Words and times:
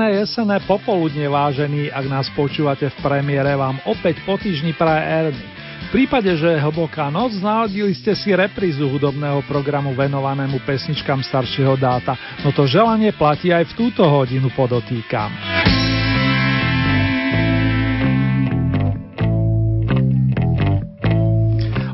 Pekné 0.00 0.24
jesené 0.24 0.56
popoludne, 0.64 1.28
vážení, 1.28 1.92
ak 1.92 2.08
nás 2.08 2.32
počúvate 2.32 2.88
v 2.88 2.96
premiére, 3.04 3.52
vám 3.52 3.84
opäť 3.84 4.24
po 4.24 4.40
týždni 4.40 4.72
praje 4.72 5.04
Erny. 5.04 5.44
V 5.60 5.88
prípade, 5.92 6.32
že 6.40 6.56
je 6.56 6.64
hlboká 6.64 7.12
noc, 7.12 7.36
náhodili 7.36 7.92
ste 7.92 8.16
si 8.16 8.32
reprízu 8.32 8.88
hudobného 8.88 9.44
programu 9.44 9.92
venovanému 9.92 10.64
pesničkám 10.64 11.20
staršieho 11.20 11.76
dáta, 11.76 12.16
no 12.40 12.48
to 12.48 12.64
želanie 12.64 13.12
platí 13.12 13.52
aj 13.52 13.76
v 13.76 13.76
túto 13.76 14.00
hodinu 14.08 14.48
podotýkam. 14.56 15.59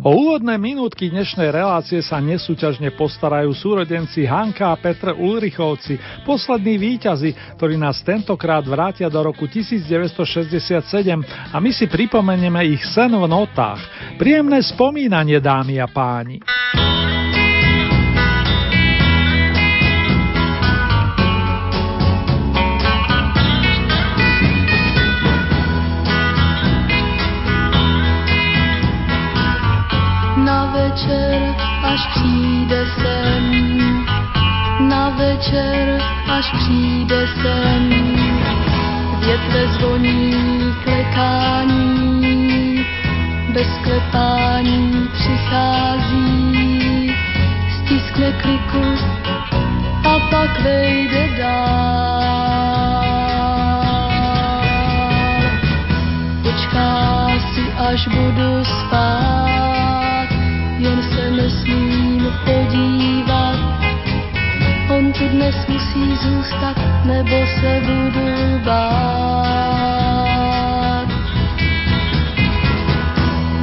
O 0.07 0.15
úvodné 0.15 0.55
minútky 0.55 1.11
dnešnej 1.11 1.51
relácie 1.51 1.99
sa 1.99 2.23
nesúťažne 2.23 2.95
postarajú 2.95 3.51
súrodenci 3.51 4.23
Hanka 4.23 4.71
a 4.71 4.79
Petr 4.79 5.11
Ulrichovci, 5.11 5.99
poslední 6.23 6.79
výťazi, 6.79 7.59
ktorí 7.59 7.75
nás 7.75 8.07
tentokrát 8.07 8.63
vrátia 8.63 9.11
do 9.11 9.19
roku 9.19 9.51
1967 9.51 10.79
a 11.51 11.57
my 11.59 11.71
si 11.75 11.91
pripomenieme 11.91 12.63
ich 12.71 12.87
sen 12.87 13.11
v 13.19 13.27
notách. 13.27 13.83
Príjemné 14.15 14.63
spomínanie, 14.63 15.43
dámy 15.43 15.83
a 15.83 15.91
páni. 15.91 16.39
Večer, 35.47 36.03
až 36.29 36.53
přijde 36.53 37.29
sem. 37.43 37.91
Větve 39.21 39.69
zvoní 39.69 40.35
klekání, 40.85 42.87
bez 43.53 43.69
klepání 43.83 45.09
přichází. 45.13 47.17
Stiskne 47.79 48.33
kliku 48.33 48.83
a 50.05 50.19
pak 50.31 50.61
vejde 50.61 51.29
dál. 51.39 52.23
Počká 56.43 57.29
si, 57.55 57.73
až 57.73 58.09
budu 58.09 58.65
spát 58.65 60.29
jen 60.79 61.03
se 61.03 61.31
nesmím 61.31 62.33
podívat. 62.45 63.26
Dnes 65.37 65.67
musí 65.69 66.17
zůstat, 66.17 66.77
nebo 67.05 67.47
se 67.61 67.81
budu 67.85 68.59
bát. 68.65 69.87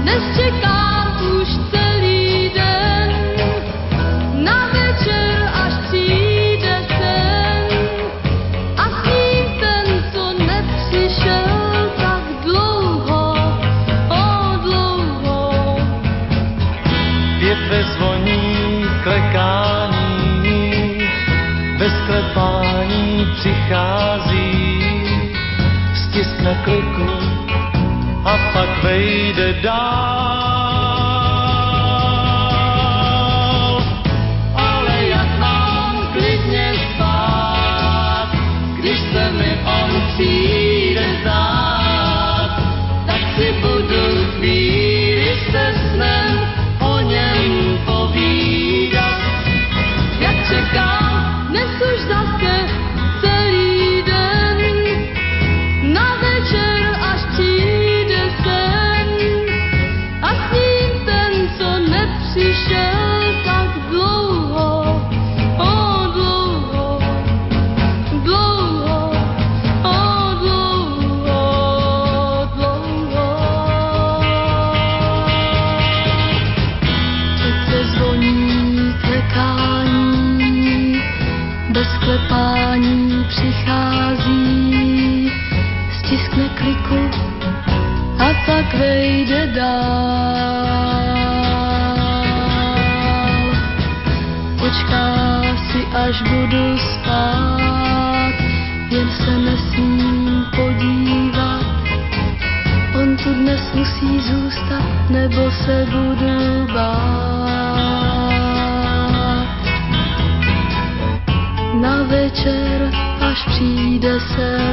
Dnes 0.03 0.23
čekám 0.37 0.82
klepání 22.13 23.25
přichází, 23.39 24.83
stiskne 25.95 26.61
kliku 26.63 27.09
a 28.25 28.37
pak 28.53 28.83
vejde 28.83 29.53
dál. 29.53 30.32
Se 105.65 105.85
budu 105.91 106.67
bát. 106.73 107.53
Na 111.81 112.03
večer, 112.03 112.91
až 113.21 113.45
přijde 113.47 114.19
sem, 114.19 114.72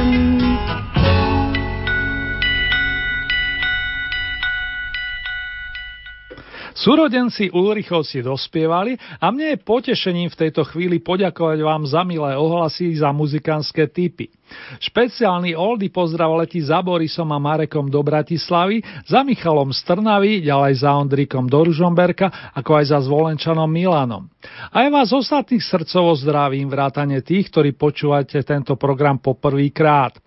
Súrodenci 6.81 7.53
Ulrichovci 7.53 8.25
dospievali 8.25 8.97
a 9.21 9.29
mne 9.29 9.53
je 9.53 9.61
potešením 9.61 10.33
v 10.33 10.39
tejto 10.41 10.65
chvíli 10.65 10.97
poďakovať 10.97 11.61
vám 11.61 11.85
za 11.85 12.01
milé 12.01 12.33
ohlasy 12.33 12.97
za 12.97 13.13
muzikánske 13.13 13.85
typy. 13.85 14.33
Špeciálny 14.81 15.53
oldy 15.53 15.93
pozdrav 15.93 16.33
letí 16.41 16.57
za 16.57 16.81
Borisom 16.81 17.29
a 17.29 17.37
Marekom 17.37 17.85
do 17.85 18.01
Bratislavy, 18.01 18.81
za 19.05 19.21
Michalom 19.21 19.69
z 19.69 19.77
Trnavy, 19.85 20.41
ďalej 20.41 20.81
za 20.81 20.97
Ondrikom 20.97 21.45
do 21.45 21.69
Ružomberka, 21.69 22.57
ako 22.57 22.81
aj 22.81 22.85
za 22.89 22.99
Zvolenčanom 23.05 23.69
Milanom. 23.69 24.25
Aj 24.73 24.89
vás 24.89 25.13
ostatných 25.13 25.61
srdcovo 25.61 26.17
zdravím, 26.17 26.65
vrátane 26.65 27.21
tých, 27.21 27.53
ktorí 27.53 27.77
počúvate 27.77 28.41
tento 28.41 28.73
program 28.73 29.21
poprvýkrát. 29.21 30.17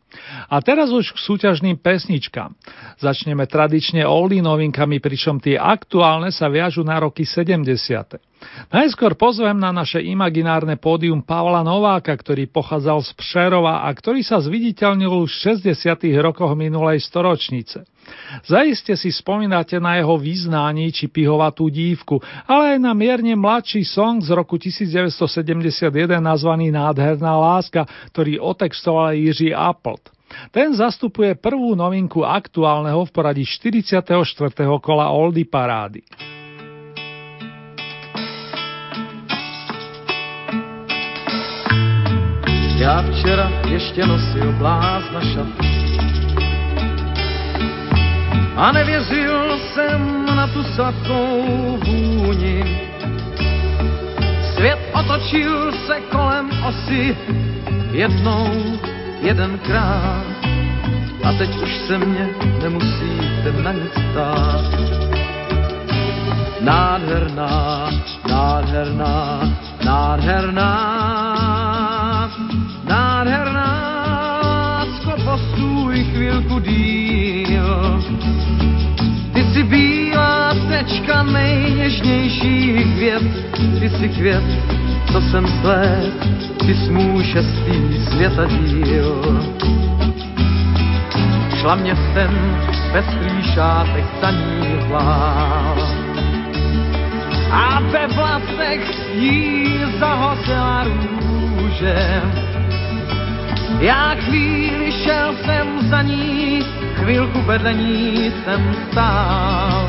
A 0.48 0.56
teraz 0.62 0.90
už 0.90 1.14
k 1.14 1.18
súťažným 1.18 1.78
pesničkám. 1.80 2.54
Začneme 3.00 3.44
tradične 3.48 4.06
oldie 4.06 4.40
novinkami, 4.40 5.02
pričom 5.02 5.40
tie 5.42 5.58
aktuálne 5.58 6.30
sa 6.30 6.46
viažu 6.48 6.86
na 6.86 7.00
roky 7.00 7.26
70. 7.26 7.64
Najskôr 8.68 9.16
pozvem 9.16 9.56
na 9.56 9.72
naše 9.72 10.04
imaginárne 10.04 10.76
pódium 10.76 11.24
Pavla 11.24 11.64
Nováka, 11.64 12.12
ktorý 12.12 12.44
pochádzal 12.52 13.00
z 13.00 13.10
Pšerova 13.16 13.86
a 13.86 13.88
ktorý 13.94 14.20
sa 14.20 14.36
zviditeľnil 14.42 15.08
už 15.24 15.30
v 15.32 15.72
60. 15.72 16.12
rokoch 16.20 16.52
minulej 16.52 17.00
storočnice. 17.00 17.88
Zaiste 18.46 18.96
si 18.96 19.12
spomínate 19.12 19.80
na 19.80 19.96
jeho 19.96 20.18
význání 20.18 20.92
či 20.92 21.08
pihovatú 21.08 21.70
dívku, 21.70 22.20
ale 22.48 22.76
aj 22.76 22.78
na 22.82 22.92
mierne 22.92 23.34
mladší 23.36 23.84
song 23.84 24.20
z 24.22 24.30
roku 24.34 24.58
1971 24.58 26.20
nazvaný 26.20 26.70
Nádherná 26.74 27.36
láska, 27.36 27.86
ktorý 28.12 28.40
otextoval 28.40 29.14
Jiří 29.14 29.54
Appelt. 29.54 30.14
Ten 30.50 30.74
zastupuje 30.74 31.38
prvú 31.38 31.78
novinku 31.78 32.26
aktuálneho 32.26 33.06
v 33.06 33.10
poradí 33.14 33.44
44. 33.46 34.02
kola 34.82 35.10
Oldy 35.14 35.44
parády. 35.46 36.02
Já 42.78 43.02
včera 43.02 43.52
ještě 43.68 44.06
nosil 44.06 44.52
blázna 44.52 45.20
šaty 45.20 45.83
a 48.56 48.72
nevěřil 48.72 49.58
jsem 49.58 50.26
na 50.36 50.46
tu 50.46 50.64
sladkou 50.64 51.42
vůni. 51.84 52.64
Svět 54.54 54.78
otočil 54.92 55.72
se 55.72 56.00
kolem 56.00 56.50
osy 56.68 57.16
jednou, 57.92 58.48
jedenkrát 59.20 60.24
a 61.24 61.32
teď 61.38 61.62
už 61.62 61.76
se 61.86 61.98
mě 61.98 62.28
nemusíte 62.62 63.52
na 63.62 63.72
nic 63.72 63.92
ptát. 63.92 64.64
Nádherná, 66.60 67.90
nádherná, 68.28 69.40
nádherná, 69.84 70.70
nádherná, 72.84 73.84
postůj 75.24 76.04
chvilku 76.04 76.58
díl. 76.58 77.03
Bílá 80.84 81.04
tečka 81.04 81.22
nejněžnějších 81.22 82.94
květ, 82.94 83.22
ty 83.80 83.90
jsi 83.90 84.08
květ, 84.08 84.44
co 85.12 85.20
jsem 85.20 85.46
sled, 85.60 86.12
ty 86.66 86.74
jsi 86.74 86.90
můj 86.90 87.24
šestý 87.24 88.04
světa 88.10 88.44
díl. 88.46 89.42
Šla 91.60 91.74
mě 91.74 91.94
ten 92.14 92.30
pestrý 92.92 93.42
šátek 93.54 94.04
zaníval 94.20 95.76
a 97.50 97.80
ve 97.80 98.06
vlasech 98.06 99.14
jí 99.14 99.80
zahosila 100.00 100.84
růže. 100.84 102.22
Já 103.80 104.14
chvíli 104.14 104.92
šel 104.92 105.34
jsem 105.44 105.88
za 105.90 106.02
ní, 106.02 106.60
chvilku 106.94 107.42
vedle 107.42 107.74
ní 107.74 108.32
jsem 108.44 108.74
stál 108.90 109.83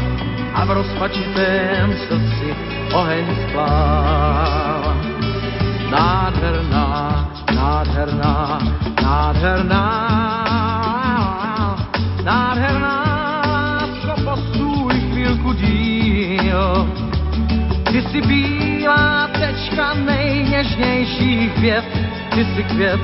a 0.55 0.65
v 0.65 0.71
rozpačitém 0.71 1.93
srdci 2.07 2.55
oheň 2.93 3.25
splál. 3.49 4.95
Nádherná, 5.91 6.89
nádherná, 7.55 8.59
nádherná, 9.03 9.85
nádherná, 12.23 12.95
lásko, 13.47 14.21
postůj 14.23 14.93
chvílku 15.11 15.53
díl. 15.53 16.87
Ty 17.91 18.01
jsi 18.01 18.21
bílá 18.21 19.27
tečka 19.27 19.93
nejněžnějších 19.93 21.53
květ, 21.53 21.85
ty 22.33 22.45
jsi 22.45 22.63
květ, 22.63 23.01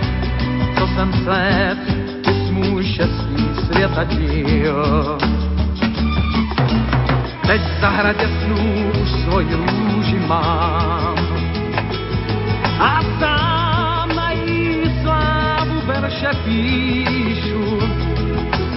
co 0.80 0.88
jsem 0.88 1.14
sled, 1.24 1.78
ty 2.26 2.32
jsi 2.34 2.52
můj 2.52 2.84
šestý 2.86 3.44
světa 3.66 4.04
díl. 4.04 5.18
Teď 7.52 7.62
v 7.62 7.82
zahradě 7.82 8.30
snů 8.44 8.92
už 9.02 9.10
svoji 9.24 9.56
růži 9.56 10.20
mám 10.28 11.18
a 12.80 13.02
sám 13.20 14.16
na 14.16 14.32
jí 14.32 14.84
slávu 15.02 15.82
verše 15.86 16.30
píšu. 16.46 17.80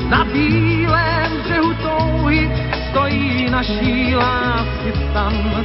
Na 0.09 0.25
bílém 0.25 1.33
břehu 1.45 1.75
touhy 1.75 2.51
stojí 2.91 3.51
naší 3.51 4.17
lásky 4.17 4.93
stan 5.11 5.65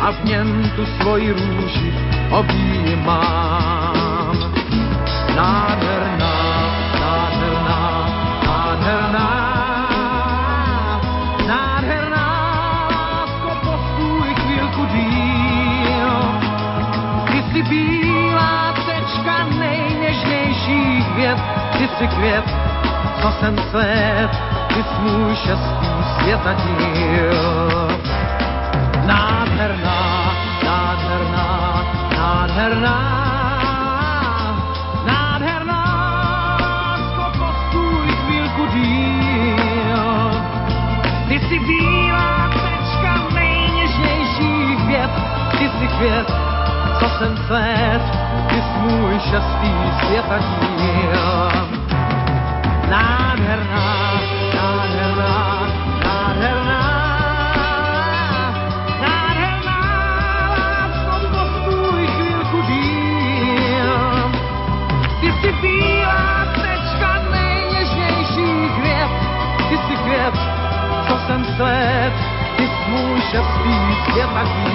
a 0.00 0.10
v 0.10 0.24
něm 0.24 0.70
tu 0.76 0.86
svoji 0.86 1.32
růži 1.32 1.92
objímám. 2.30 3.88
Nádherná, 5.36 5.97
ty 21.78 21.88
jsi 21.88 22.08
květ, 22.08 22.44
co 23.22 23.32
jsem 23.32 23.58
svět, 23.70 24.30
ty 24.68 24.82
jsi 24.82 25.00
můj 25.00 25.36
šestý 25.36 25.86
světa 26.18 26.52
díl. 26.52 27.98
Nádherná, 29.06 30.32
nádherná, 30.64 31.82
nádherná, 32.18 32.98
nádherná, 35.06 35.84
lásko, 36.60 37.38
postůj 37.38 38.08
chvílku 38.08 38.66
díl. 38.66 40.30
Ty 41.28 41.40
jsi 41.40 41.58
bílá 41.58 42.50
tečka 42.52 43.34
nejněžnějších 43.34 44.78
květ, 45.98 46.30
jsi 65.48 65.52
květ, 65.52 65.94
co 65.98 65.98
jsem 66.06 66.14
svět, 66.14 66.72
ty 69.68 69.78
nejněžnějších 69.78 70.00
květ, 70.02 70.34
co 71.08 71.18
jsem 71.26 71.44
sled, 71.56 72.12
ty 72.56 72.64
jsi 72.66 72.90
můj 72.90 73.20
šestý 73.20 73.74
světa 74.04 74.42
díl. 74.44 74.67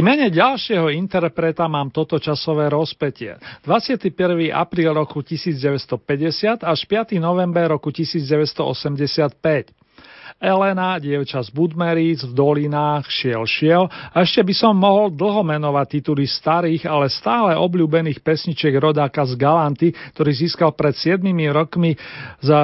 Pri 0.00 0.08
mene 0.16 0.32
ďalšieho 0.32 0.88
interpreta 0.96 1.68
mám 1.68 1.92
toto 1.92 2.16
časové 2.16 2.72
rozpetie. 2.72 3.36
21. 3.68 4.48
apríl 4.48 4.96
roku 4.96 5.20
1950 5.20 6.64
až 6.64 6.80
5. 6.88 7.20
november 7.20 7.76
roku 7.76 7.92
1985. 7.92 9.76
Elena, 10.40 10.96
dievča 10.96 11.44
z 11.44 11.52
Budmeríc, 11.52 12.24
v 12.24 12.32
dolinách, 12.32 13.12
šiel, 13.12 13.44
šiel 13.44 13.92
a 13.92 14.24
ešte 14.24 14.40
by 14.40 14.54
som 14.56 14.72
mohol 14.72 15.12
dlho 15.12 15.44
menovať 15.44 16.00
tituly 16.00 16.24
starých, 16.24 16.88
ale 16.88 17.12
stále 17.12 17.52
obľúbených 17.60 18.24
pesničiek 18.24 18.72
rodáka 18.80 19.28
z 19.28 19.36
Galanty, 19.36 19.92
ktorý 20.16 20.32
získal 20.32 20.72
pred 20.72 20.96
7 20.96 21.20
rokmi 21.52 21.92
za 22.40 22.56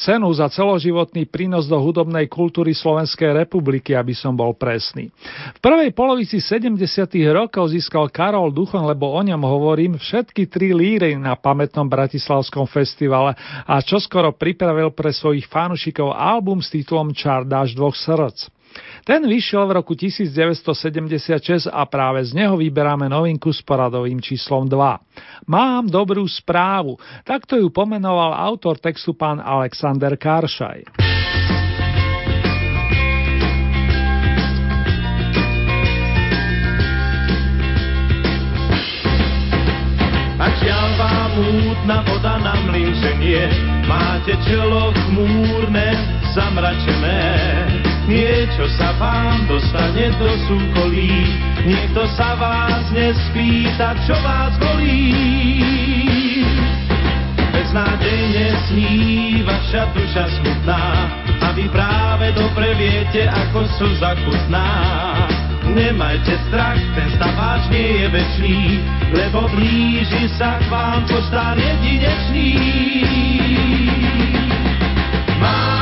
cenu 0.00 0.32
za 0.32 0.48
celoživotný 0.48 1.28
prínos 1.28 1.68
do 1.68 1.76
hudobnej 1.76 2.24
kultúry 2.24 2.72
Slovenskej 2.72 3.36
republiky, 3.36 3.92
aby 3.92 4.16
som 4.16 4.32
bol 4.32 4.56
presný. 4.56 5.12
V 5.54 5.60
prvej 5.60 5.92
polovici 5.92 6.40
70. 6.40 6.80
rokov 7.28 7.76
získal 7.76 8.08
Karol 8.08 8.48
Duchon, 8.48 8.88
lebo 8.88 9.12
o 9.12 9.20
ňom 9.20 9.44
hovorím, 9.44 10.00
všetky 10.00 10.48
tri 10.48 10.72
líry 10.72 11.20
na 11.20 11.36
pamätnom 11.36 11.84
Bratislavskom 11.84 12.64
festivale 12.64 13.36
a 13.68 13.84
čoskoro 13.84 14.32
pripravil 14.32 14.96
pre 14.96 15.12
svojich 15.12 15.44
fanúšikov 15.44 16.16
album 16.16 16.64
s 16.64 16.72
titulom 16.72 17.12
Čardáš 17.12 17.76
dvoch 17.76 17.92
srdc. 17.92 18.59
Ten 19.04 19.26
vyšiel 19.26 19.66
v 19.66 19.72
roku 19.80 19.92
1976 19.96 21.66
a 21.66 21.82
práve 21.88 22.22
z 22.22 22.36
neho 22.36 22.54
vyberáme 22.54 23.08
novinku 23.08 23.50
s 23.50 23.64
poradovým 23.64 24.20
číslom 24.20 24.68
2. 24.68 25.48
Mám 25.50 25.88
dobrú 25.90 26.22
správu, 26.28 27.00
takto 27.26 27.56
ju 27.56 27.72
pomenoval 27.72 28.36
autor 28.36 28.78
textu 28.78 29.16
pán 29.16 29.40
Alexander 29.40 30.14
Karšaj. 30.14 31.10
Mútna 41.40 42.04
voda 42.04 42.36
na 42.36 42.52
mlínčenie, 42.68 43.48
máte 43.88 44.36
čelo 44.44 44.92
chmúrne, 44.92 45.88
zamračené. 46.36 47.89
Niečo 48.10 48.66
sa 48.74 48.90
vám 48.98 49.46
dostane 49.46 50.10
do 50.18 50.26
súkolí, 50.50 51.30
niekto 51.62 52.10
sa 52.18 52.34
vás 52.34 52.90
nespýta, 52.90 53.94
čo 54.02 54.18
vás 54.26 54.50
bolí. 54.58 56.42
Beznádejne 57.54 58.46
sní 58.66 58.98
vaša 59.46 59.94
duša 59.94 60.26
smutná, 60.26 61.06
a 61.38 61.54
vy 61.54 61.70
práve 61.70 62.34
dobre 62.34 62.74
viete, 62.74 63.30
ako 63.30 63.70
sú 63.78 63.86
zakutná. 64.02 64.66
Nemajte 65.70 66.34
strach, 66.50 66.82
ten 66.98 67.14
stav 67.14 67.30
váš 67.38 67.62
nie 67.70 67.94
je 67.94 68.06
večný, 68.10 68.58
lebo 69.14 69.46
blíži 69.54 70.26
sa 70.34 70.58
k 70.58 70.66
vám 70.66 71.06
poštár 71.06 71.54
jedinečný. 71.54 72.58
Mám 75.38 75.79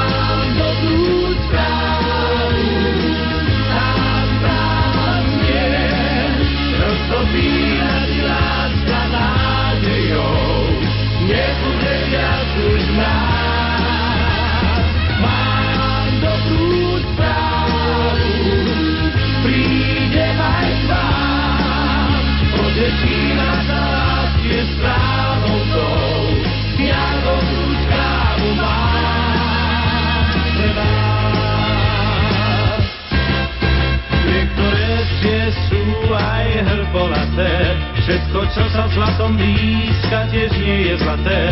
sú 35.67 35.83
aj 36.15 36.47
hrbolaté, 36.63 37.75
všetko, 38.05 38.39
čo 38.55 38.65
sa 38.71 38.85
zlatom 38.95 39.35
blízka, 39.35 40.31
tiež 40.31 40.53
nie 40.63 40.79
je 40.93 40.95
zlaté. 41.03 41.43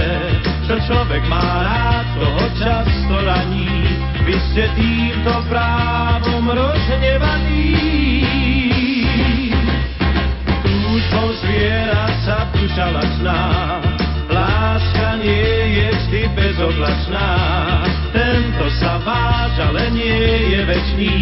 Čo 0.67 0.79
človek 0.87 1.23
má 1.27 1.43
rád, 1.43 2.07
toho 2.17 2.45
často 2.57 3.15
raní, 3.23 3.71
vy 4.25 4.35
ste 4.51 4.65
týmto 4.75 5.35
právom 5.53 6.45
rozhnevaní. 6.49 7.77
Túžbou 10.65 11.29
zvierať 11.45 12.15
sa 12.25 12.39
duša 12.57 12.87
lačná, 12.91 13.43
láska 14.33 15.21
nie 15.21 15.77
je 15.77 15.87
vždy 15.93 16.23
bezoblačná. 16.35 17.29
Tento 18.17 18.67
sa 18.81 18.97
váž, 19.05 19.55
ale 19.61 19.93
nie 19.93 20.57
je 20.57 20.61
večný, 20.65 21.15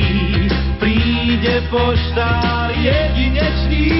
príde 1.45 1.61
poštár 1.69 2.73
jedinečný. 2.81 3.93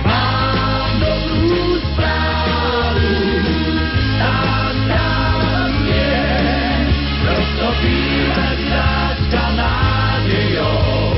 Mám 0.00 0.96
dobrú 0.96 1.76
správu, 1.92 3.12
tá 4.16 4.40
správa 4.72 5.60
znie, 5.76 6.16
roztopírať 7.20 8.58
láska 8.72 9.44
nádejou, 9.60 11.12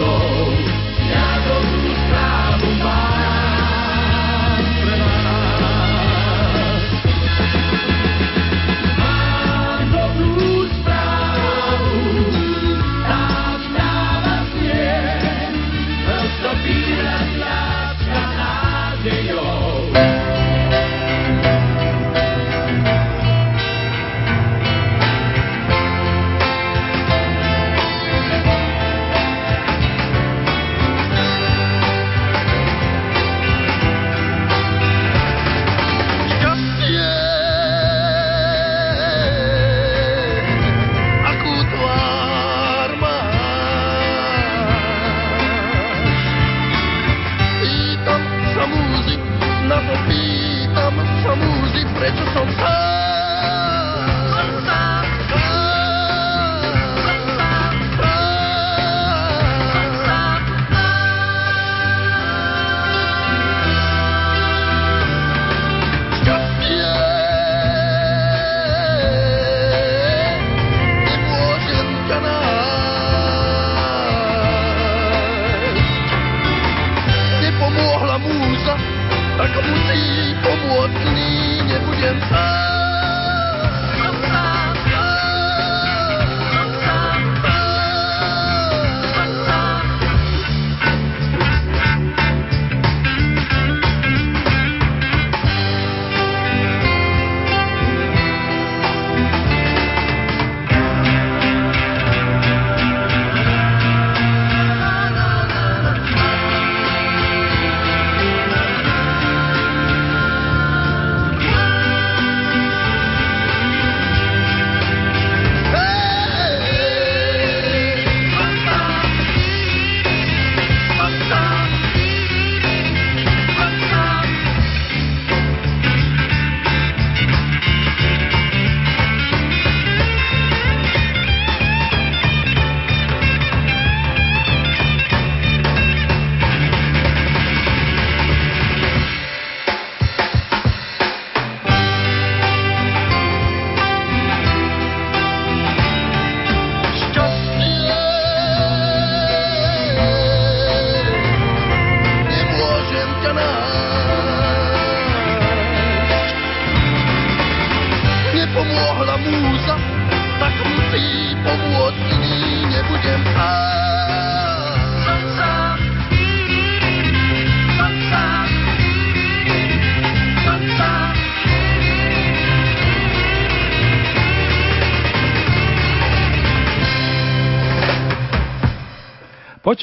Cristo. 0.00 0.29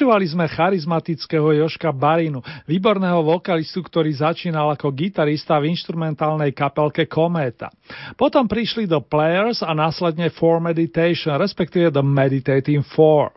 Počúvali 0.08 0.32
sme 0.32 0.48
charizmatického 0.48 1.52
Joška 1.68 1.92
Barinu, 1.92 2.40
výborného 2.64 3.28
vokalistu, 3.28 3.84
ktorý 3.84 4.08
začínal 4.16 4.72
ako 4.72 4.96
gitarista 4.96 5.60
v 5.60 5.68
instrumentálnej 5.68 6.56
kapelke 6.56 7.12
Kométa. 7.12 7.68
Potom 8.16 8.48
prišli 8.48 8.88
do 8.88 9.04
Players 9.04 9.60
a 9.60 9.76
následne 9.76 10.32
Four 10.32 10.64
Meditation, 10.64 11.36
respektíve 11.36 11.92
do 11.92 12.00
Meditating 12.08 12.88
Four. 12.88 13.36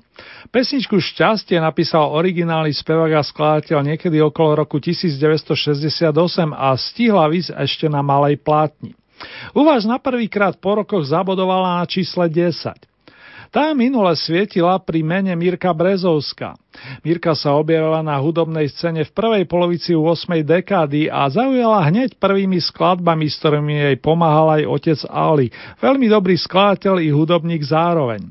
Pesničku 0.54 0.94
Šťastie 0.94 1.58
napísal 1.58 2.06
originálny 2.06 2.70
spevák 2.70 3.18
a 3.18 3.26
skladateľ 3.26 3.90
niekedy 3.90 4.22
okolo 4.22 4.62
roku 4.62 4.78
1968 4.78 6.06
a 6.54 6.70
stihla 6.78 7.26
vysť 7.26 7.50
ešte 7.66 7.90
na 7.90 7.98
malej 7.98 8.38
plátni. 8.38 8.94
U 9.58 9.66
vás 9.66 9.82
na 9.90 9.98
prvýkrát 9.98 10.54
po 10.54 10.78
rokoch 10.78 11.02
zabodovala 11.02 11.82
na 11.82 11.84
čísle 11.90 12.30
10. 12.30 12.89
Tá 13.50 13.74
minule 13.74 14.14
svietila 14.14 14.78
pri 14.78 15.02
mene 15.02 15.34
Mirka 15.34 15.74
Brezovská. 15.74 16.54
Mirka 17.02 17.34
sa 17.34 17.58
objavila 17.58 17.98
na 17.98 18.14
hudobnej 18.14 18.70
scéne 18.70 19.02
v 19.02 19.10
prvej 19.10 19.42
polovici 19.50 19.90
8. 19.90 20.06
dekády 20.46 21.10
a 21.10 21.26
zaujala 21.26 21.82
hneď 21.90 22.14
prvými 22.14 22.62
skladbami, 22.62 23.26
s 23.26 23.42
ktorými 23.42 23.74
jej 23.90 23.96
pomáhal 23.98 24.62
aj 24.62 24.70
otec 24.70 25.00
Ali, 25.10 25.50
veľmi 25.82 26.06
dobrý 26.06 26.38
skladateľ 26.38 27.02
i 27.02 27.10
hudobník 27.10 27.66
zároveň. 27.66 28.22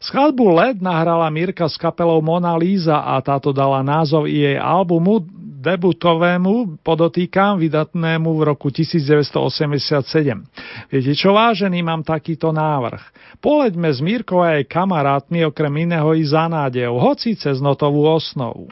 Skladbu 0.00 0.56
LED 0.56 0.80
nahrala 0.80 1.28
Mirka 1.28 1.68
s 1.68 1.76
kapelou 1.76 2.24
Mona 2.24 2.56
Lisa 2.56 3.04
a 3.04 3.20
táto 3.20 3.52
dala 3.52 3.84
názov 3.84 4.24
i 4.24 4.48
jej 4.48 4.56
albumu 4.56 5.28
debutovému, 5.64 6.84
podotýkam, 6.84 7.56
vydatnému 7.56 8.28
v 8.36 8.40
roku 8.44 8.68
1987. 8.68 10.44
Viete 10.92 11.12
čo, 11.16 11.32
vážený, 11.32 11.80
mám 11.80 12.04
takýto 12.04 12.52
návrh. 12.52 13.00
Poleďme 13.40 13.88
s 13.88 14.04
Mírkou 14.04 14.44
a 14.44 14.60
jej 14.60 14.68
kamarátmi 14.68 15.48
okrem 15.48 15.88
iného 15.88 16.12
i 16.12 16.22
za 16.28 16.44
nádejou, 16.52 17.00
hoci 17.00 17.32
cez 17.40 17.64
notovú 17.64 18.04
osnovu. 18.04 18.68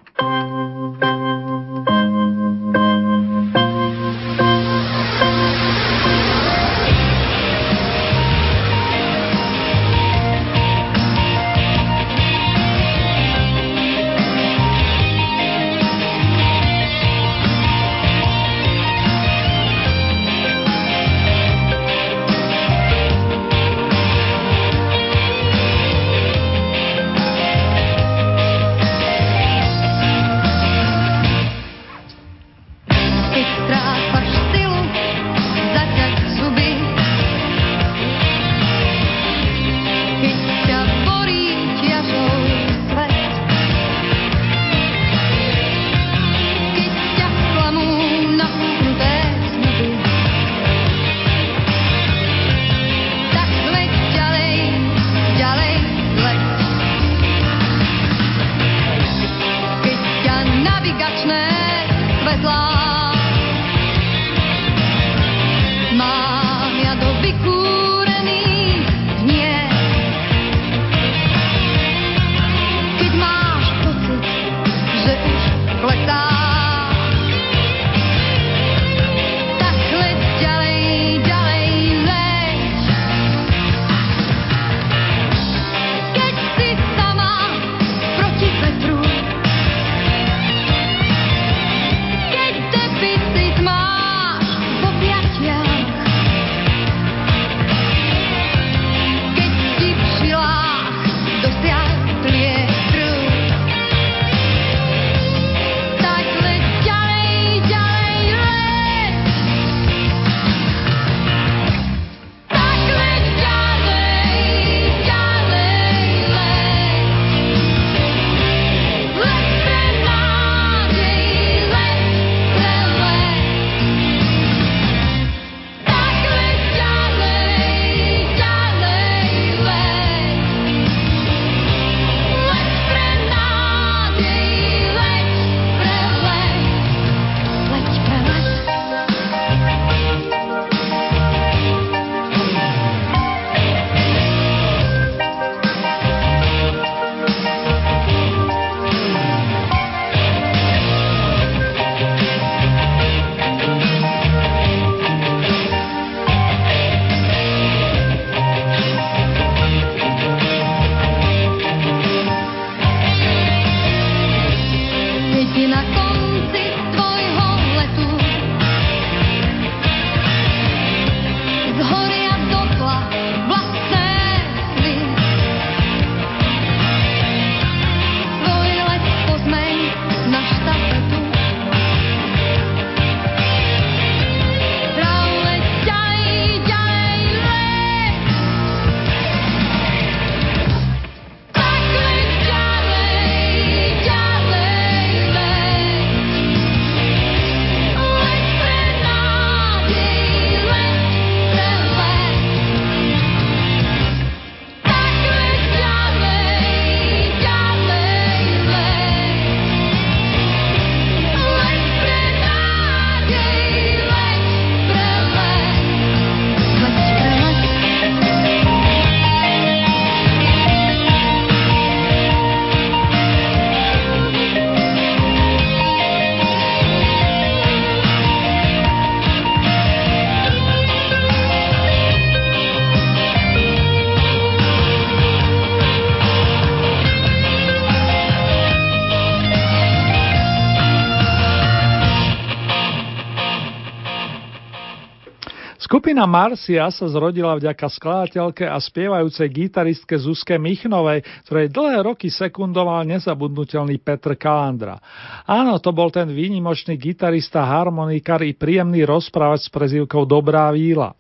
Skupina 246.02 246.26
Marcia 246.26 246.90
sa 246.90 247.06
zrodila 247.06 247.54
vďaka 247.54 247.86
skladateľke 247.86 248.66
a 248.66 248.74
spievajúcej 248.74 249.46
gitaristke 249.46 250.18
Zuzke 250.18 250.58
Michnovej, 250.58 251.22
ktorej 251.46 251.70
dlhé 251.70 252.02
roky 252.02 252.26
sekundoval 252.26 253.06
nezabudnutelný 253.06 254.02
Petr 254.02 254.34
Kalandra. 254.34 254.98
Áno, 255.46 255.78
to 255.78 255.94
bol 255.94 256.10
ten 256.10 256.26
výnimočný 256.26 256.98
gitarista, 256.98 257.62
harmonikár 257.62 258.42
i 258.42 258.50
príjemný 258.50 259.06
rozprávať 259.06 259.62
s 259.62 259.68
prezývkou 259.70 260.26
Dobrá 260.26 260.74
víla. 260.74 261.14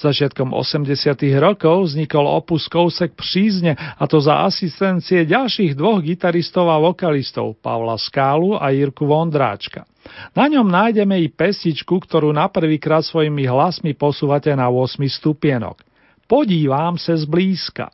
Začiatkom 0.00 0.56
80. 0.56 0.88
rokov 1.36 1.92
vznikol 1.92 2.24
opus 2.24 2.64
Kousek 2.72 3.12
přízne 3.12 3.76
a 3.76 4.08
to 4.08 4.24
za 4.24 4.48
asistencie 4.48 5.28
ďalších 5.28 5.76
dvoch 5.76 6.00
gitaristov 6.00 6.72
a 6.72 6.80
vokalistov 6.80 7.60
Pavla 7.60 8.00
Skálu 8.00 8.56
a 8.56 8.72
Jirku 8.72 9.04
Vondráčka. 9.04 9.84
Na 10.32 10.50
ňom 10.50 10.66
nájdeme 10.66 11.20
i 11.22 11.28
pestičku, 11.28 12.00
ktorú 12.02 12.32
na 12.32 12.48
prvýkrát 12.50 13.04
svojimi 13.04 13.46
hlasmi 13.48 13.92
posúvate 13.94 14.52
na 14.56 14.68
8 14.68 15.00
stupienok. 15.08 15.80
Podívam 16.24 16.96
sa 16.96 17.14
zblízka. 17.14 17.92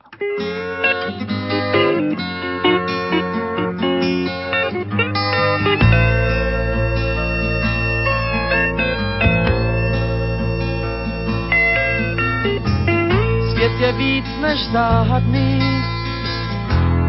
je 13.81 13.93
víc 13.97 14.29
než 14.39 14.71
záhadný, 14.71 15.59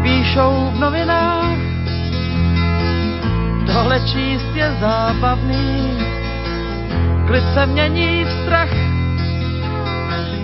píšou 0.02 0.72
v 0.72 0.76
novinách, 0.80 1.61
tohle 3.66 4.00
číst 4.00 4.54
je 4.54 4.76
zábavný, 4.80 5.98
klid 7.26 7.44
se 7.54 7.66
mění 7.66 8.24
v 8.24 8.30
strach, 8.30 8.74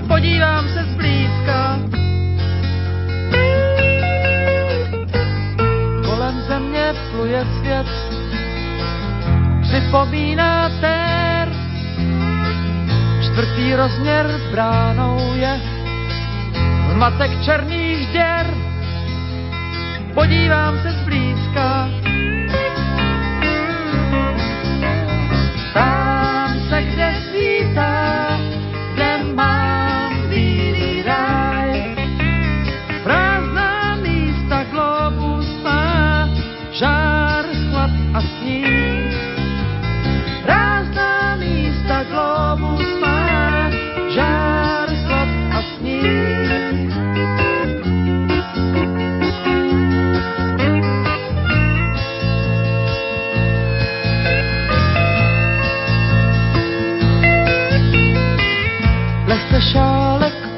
podívám 0.08 0.68
se 0.68 0.84
zblízka. 0.84 1.78
Kolem 6.04 6.40
země 6.48 6.94
pluje 7.10 7.46
svět, 7.58 7.86
připomíná 9.62 10.70
tér, 10.80 11.48
čtvrtý 13.22 13.74
rozměr 13.74 14.40
bránou 14.52 15.34
je. 15.34 15.60
Zmatek 16.92 17.42
černých 17.44 18.08
děr. 18.12 18.46
Podívám 20.14 20.78
se 20.82 20.90
zblízka, 20.92 21.88
está. 27.78 28.17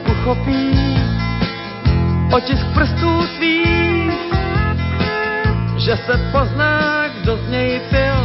Pochopí 0.07 1.01
otisk 2.33 2.67
prstů 2.75 3.27
tvých, 3.37 4.13
že 5.77 5.97
se 5.97 6.15
pozná, 6.33 7.09
kdo 7.09 7.37
z 7.37 7.49
něj 7.51 7.81
pil, 7.91 8.21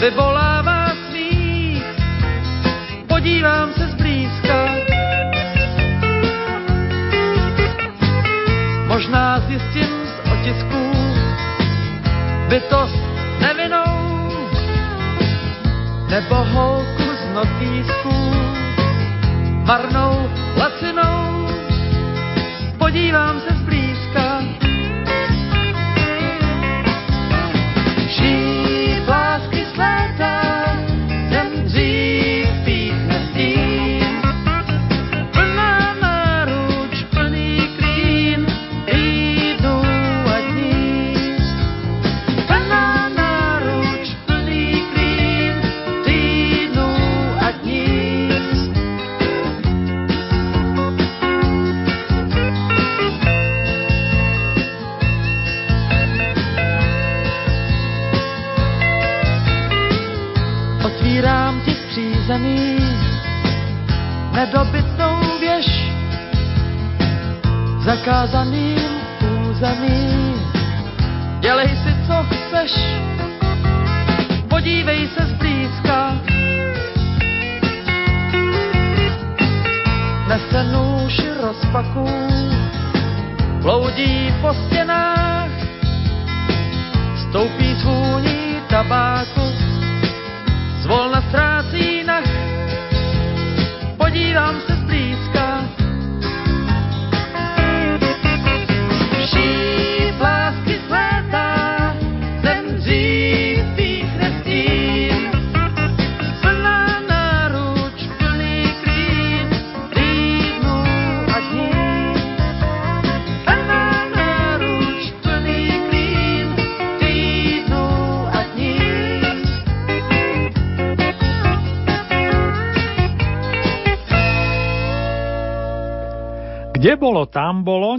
vyvolává 0.00 0.92
smích, 1.08 1.84
podívám 3.08 3.72
se 3.72 3.88
zblízka. 3.88 4.68
Možná 8.86 9.40
zjistím 9.40 9.88
z 10.06 10.32
otisků 10.32 10.92
bytost 12.48 13.02
nevinou, 13.40 14.28
nebo 16.10 16.34
holku 16.34 17.02
z 17.02 17.34
notýsků 17.34 18.17
marnou 19.68 20.47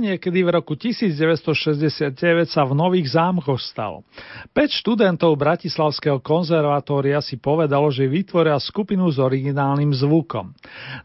niekedy 0.10 0.42
v 0.42 0.50
roku 0.50 0.74
1969 0.74 2.50
sa 2.50 2.66
v 2.66 2.74
Nových 2.74 3.14
zámkoch 3.14 3.62
stalo. 3.62 4.02
Peť 4.50 4.82
študentov 4.82 5.38
Bratislavského 5.38 6.18
konzervatória 6.20 7.22
si 7.22 7.38
povedalo, 7.38 7.94
že 7.94 8.10
vytvoria 8.10 8.58
skupinu 8.58 9.06
s 9.14 9.22
originálnym 9.22 9.94
zvukom. 9.94 10.52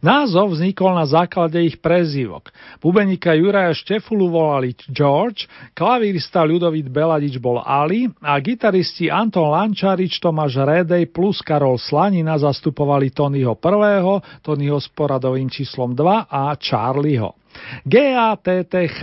Názov 0.01 0.57
vznikol 0.57 0.97
na 0.97 1.05
základe 1.05 1.61
ich 1.61 1.77
prezývok. 1.79 2.49
Bubenika 2.81 3.37
Juraja 3.37 3.77
Štefulu 3.77 4.33
volali 4.33 4.73
George, 4.89 5.45
klavírista 5.77 6.41
Ľudovít 6.43 6.89
Beladič 6.89 7.37
bol 7.37 7.61
Ali 7.61 8.09
a 8.25 8.41
gitaristi 8.41 9.13
Anton 9.13 9.53
Lančarič, 9.53 10.17
Tomáš 10.19 10.57
Redej 10.65 11.13
plus 11.13 11.45
Karol 11.45 11.77
Slanina 11.77 12.41
zastupovali 12.41 13.13
Tonyho 13.13 13.55
I., 13.61 14.19
Tonyho 14.41 14.79
s 14.81 14.89
poradovým 14.91 15.53
číslom 15.53 15.93
2 15.93 16.33
a 16.33 16.57
Charlieho. 16.57 17.44
GATTH. 17.87 19.03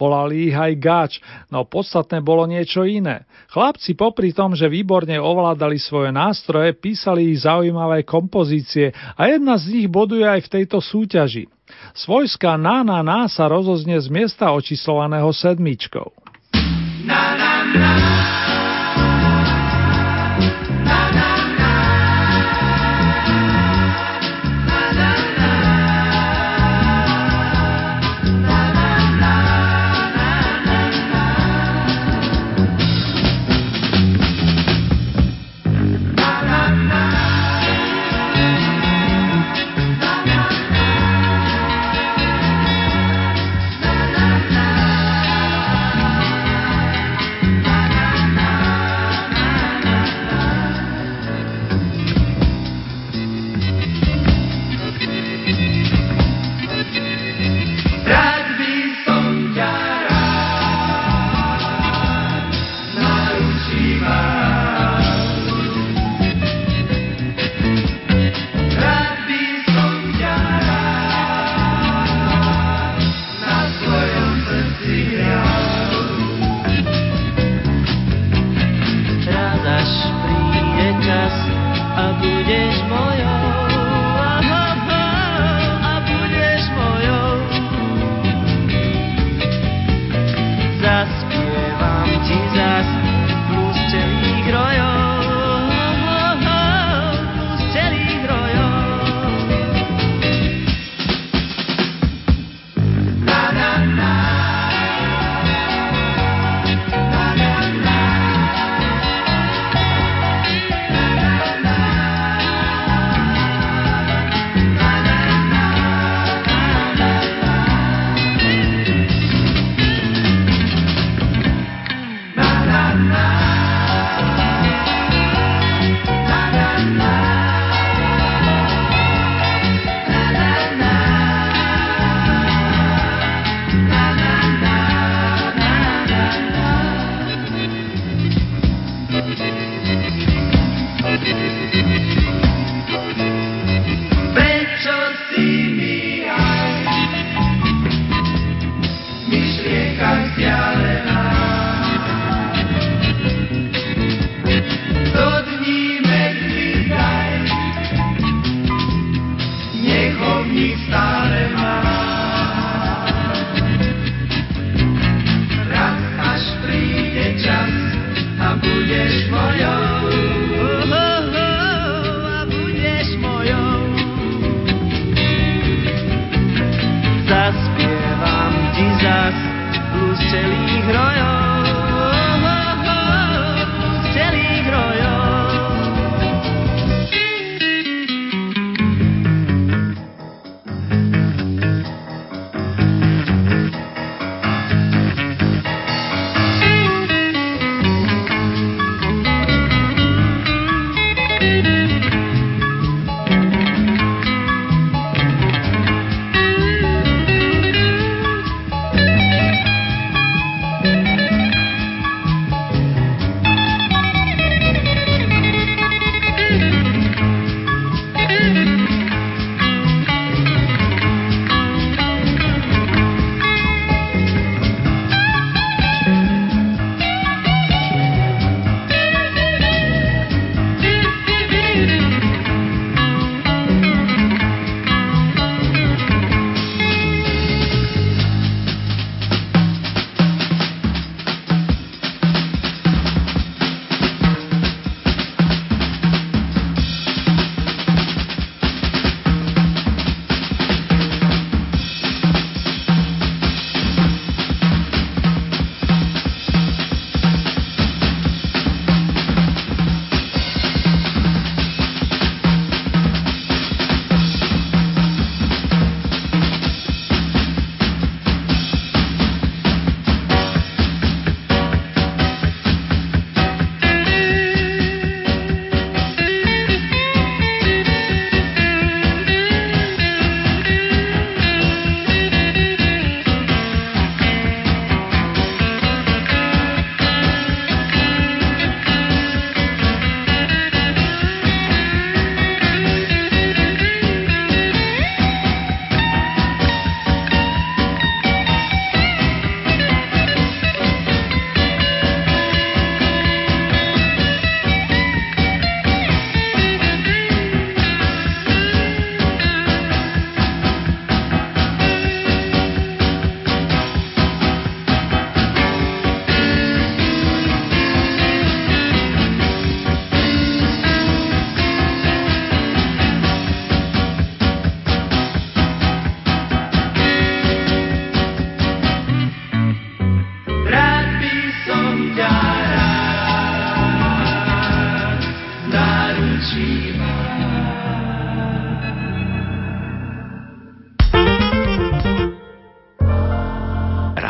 Volali 0.00 0.48
ich 0.48 0.56
aj 0.56 0.72
Gač, 0.80 1.12
no 1.52 1.68
podstatné 1.68 2.24
bolo 2.24 2.48
niečo 2.48 2.88
iné. 2.88 3.28
Chlapci 3.52 3.92
popri 3.92 4.32
tom, 4.32 4.56
že 4.56 4.72
výborne 4.72 5.20
ovládali 5.20 5.76
svoje 5.76 6.12
nástroje, 6.16 6.72
písali 6.76 7.36
ich 7.36 7.44
zaujímavé 7.44 8.02
kompozície 8.08 8.96
a 9.16 9.28
jedna 9.28 9.60
z 9.60 9.76
nich 9.76 9.88
boduje 9.92 10.24
aj 10.24 10.48
v 10.48 10.52
tejto 10.60 10.80
súťaži. 10.80 11.48
Svojská 11.92 12.56
na 12.56 12.86
na 12.86 13.02
na 13.02 13.26
sa 13.26 13.50
rozoznie 13.50 13.98
z 14.00 14.08
miesta 14.08 14.54
očíslovaného 14.54 15.28
sedmičkou. 15.34 16.08
Na, 17.04 17.36
na, 17.36 17.52
na. 17.74 18.45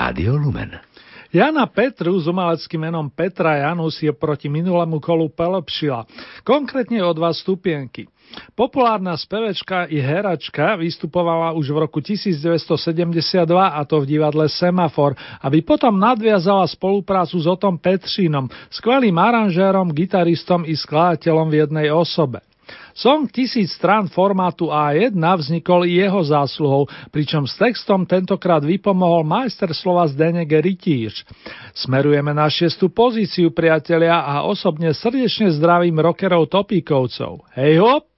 Rádio 0.07 0.39
Lumen. 0.39 0.71
Jana 1.35 1.67
Petru 1.67 2.15
s 2.15 2.31
umeleckým 2.31 2.79
menom 2.79 3.11
Petra 3.11 3.59
Janus 3.59 3.99
je 3.99 4.15
proti 4.15 4.47
minulému 4.47 5.03
kolu 5.03 5.27
pelepšila, 5.35 6.07
konkrétne 6.47 7.03
o 7.03 7.11
dva 7.11 7.35
stupienky. 7.35 8.07
Populárna 8.55 9.19
spevečka 9.19 9.91
i 9.91 9.99
heračka 9.99 10.79
vystupovala 10.79 11.59
už 11.59 11.75
v 11.75 11.79
roku 11.83 11.99
1972 11.99 13.51
a 13.51 13.81
to 13.83 13.99
v 13.99 14.15
divadle 14.15 14.47
Semafor, 14.47 15.19
aby 15.43 15.59
potom 15.67 15.99
nadviazala 15.99 16.71
spoluprácu 16.71 17.43
s 17.43 17.47
Otom 17.51 17.75
Petřínom, 17.75 18.47
skvelým 18.71 19.19
aranžérom, 19.19 19.91
gitaristom 19.91 20.63
i 20.63 20.79
skladateľom 20.79 21.51
v 21.51 21.67
jednej 21.67 21.91
osobe. 21.91 22.47
Song 22.97 23.29
tisíc 23.29 23.77
strán 23.77 24.09
formátu 24.09 24.73
A1 24.73 25.21
vznikol 25.37 25.85
jeho 25.85 26.25
zásluhou, 26.25 26.89
pričom 27.13 27.45
s 27.45 27.61
textom 27.61 28.09
tentokrát 28.09 28.65
vypomohol 28.65 29.21
majster 29.21 29.69
slova 29.77 30.09
Zdenek 30.09 30.49
Rytíř. 30.49 31.29
Smerujeme 31.77 32.33
na 32.33 32.49
šiestu 32.49 32.89
pozíciu, 32.89 33.53
priatelia, 33.53 34.25
a 34.25 34.49
osobne 34.49 34.97
srdečne 34.97 35.53
zdravím 35.53 36.01
rockerov 36.01 36.49
Topíkovcov. 36.49 37.45
Hej 37.53 37.85
hop! 37.85 38.09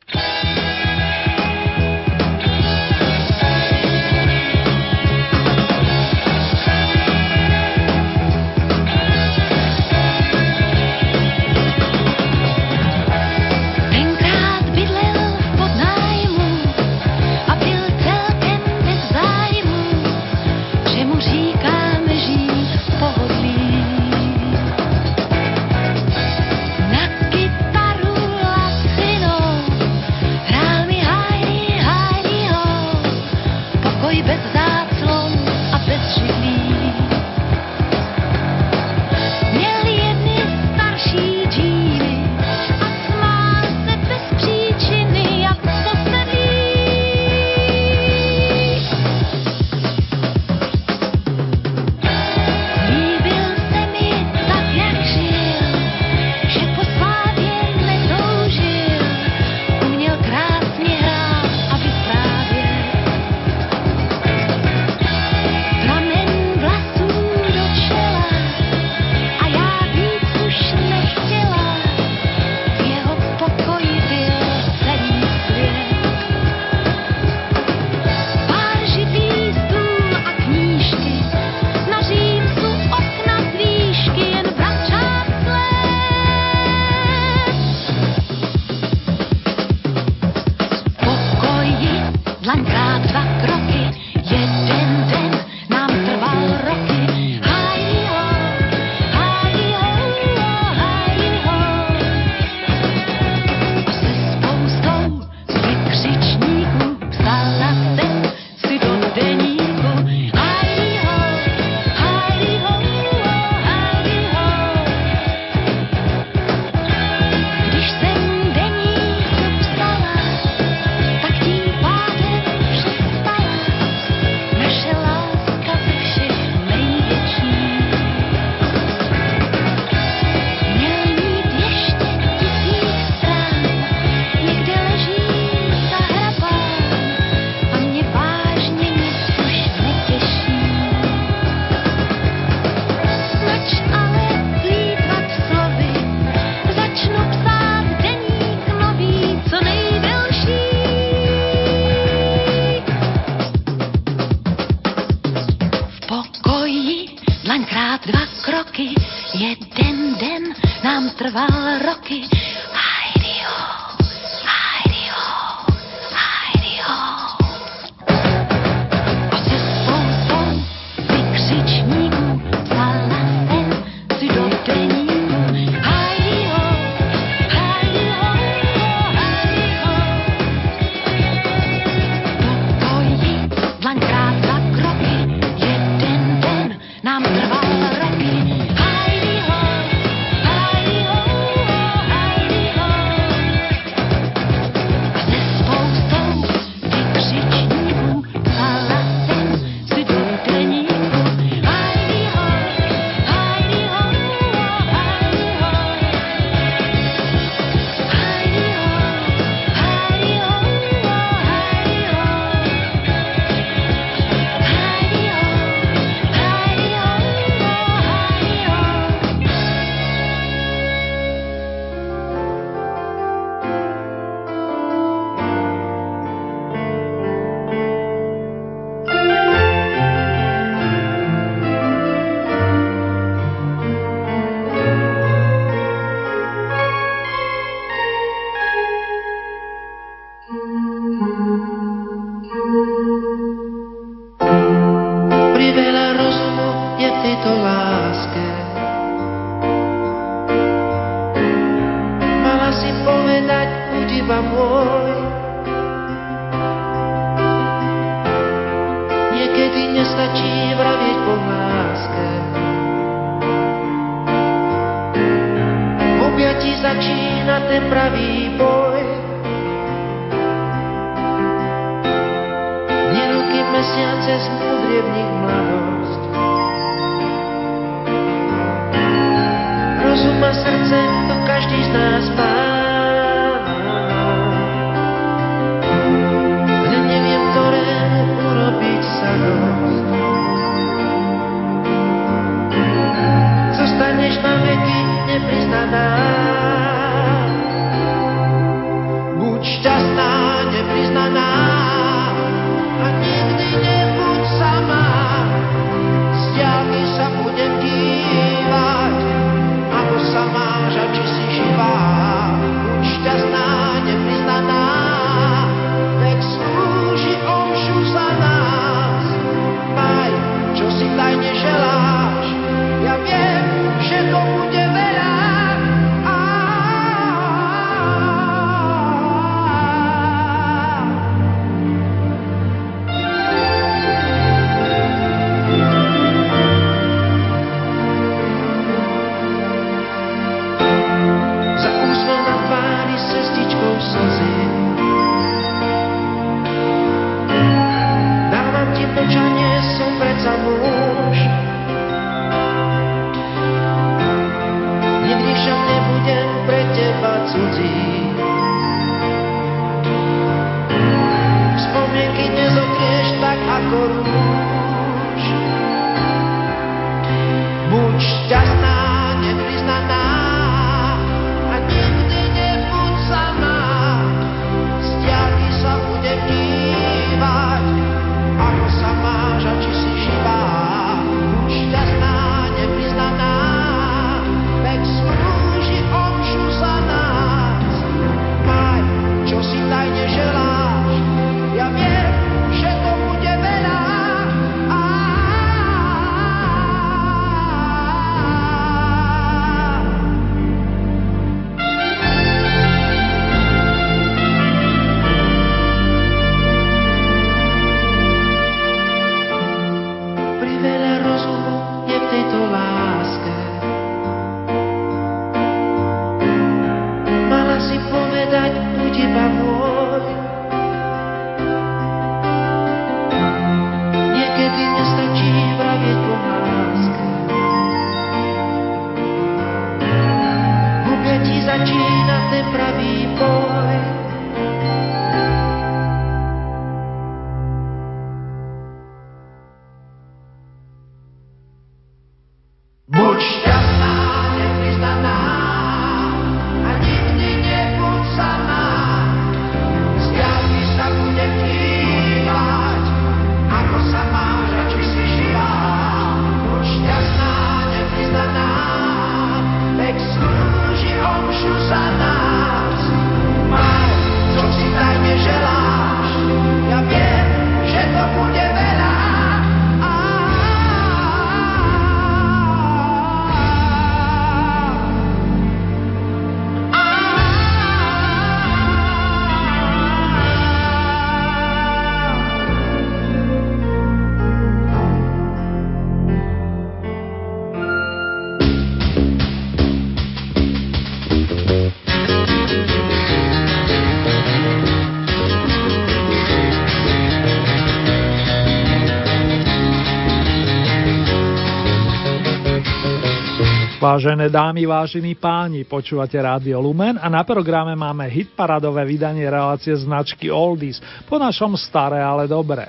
Vážené 504.08 504.48
dámy, 504.48 504.88
vážení 504.88 505.36
páni, 505.36 505.84
počúvate 505.84 506.40
Rádio 506.40 506.80
Lumen 506.80 507.20
a 507.20 507.28
na 507.28 507.44
programe 507.44 507.92
máme 507.92 508.24
hitparadové 508.24 509.04
vydanie 509.04 509.44
relácie 509.44 509.92
značky 509.92 510.48
Oldies, 510.48 510.96
po 511.28 511.36
našom 511.36 511.76
staré, 511.76 512.16
ale 512.16 512.48
dobré. 512.48 512.88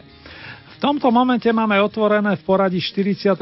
V 0.72 0.78
tomto 0.80 1.12
momente 1.12 1.52
máme 1.52 1.76
otvorené 1.84 2.40
v 2.40 2.44
poradí 2.48 2.80
44. 2.80 3.36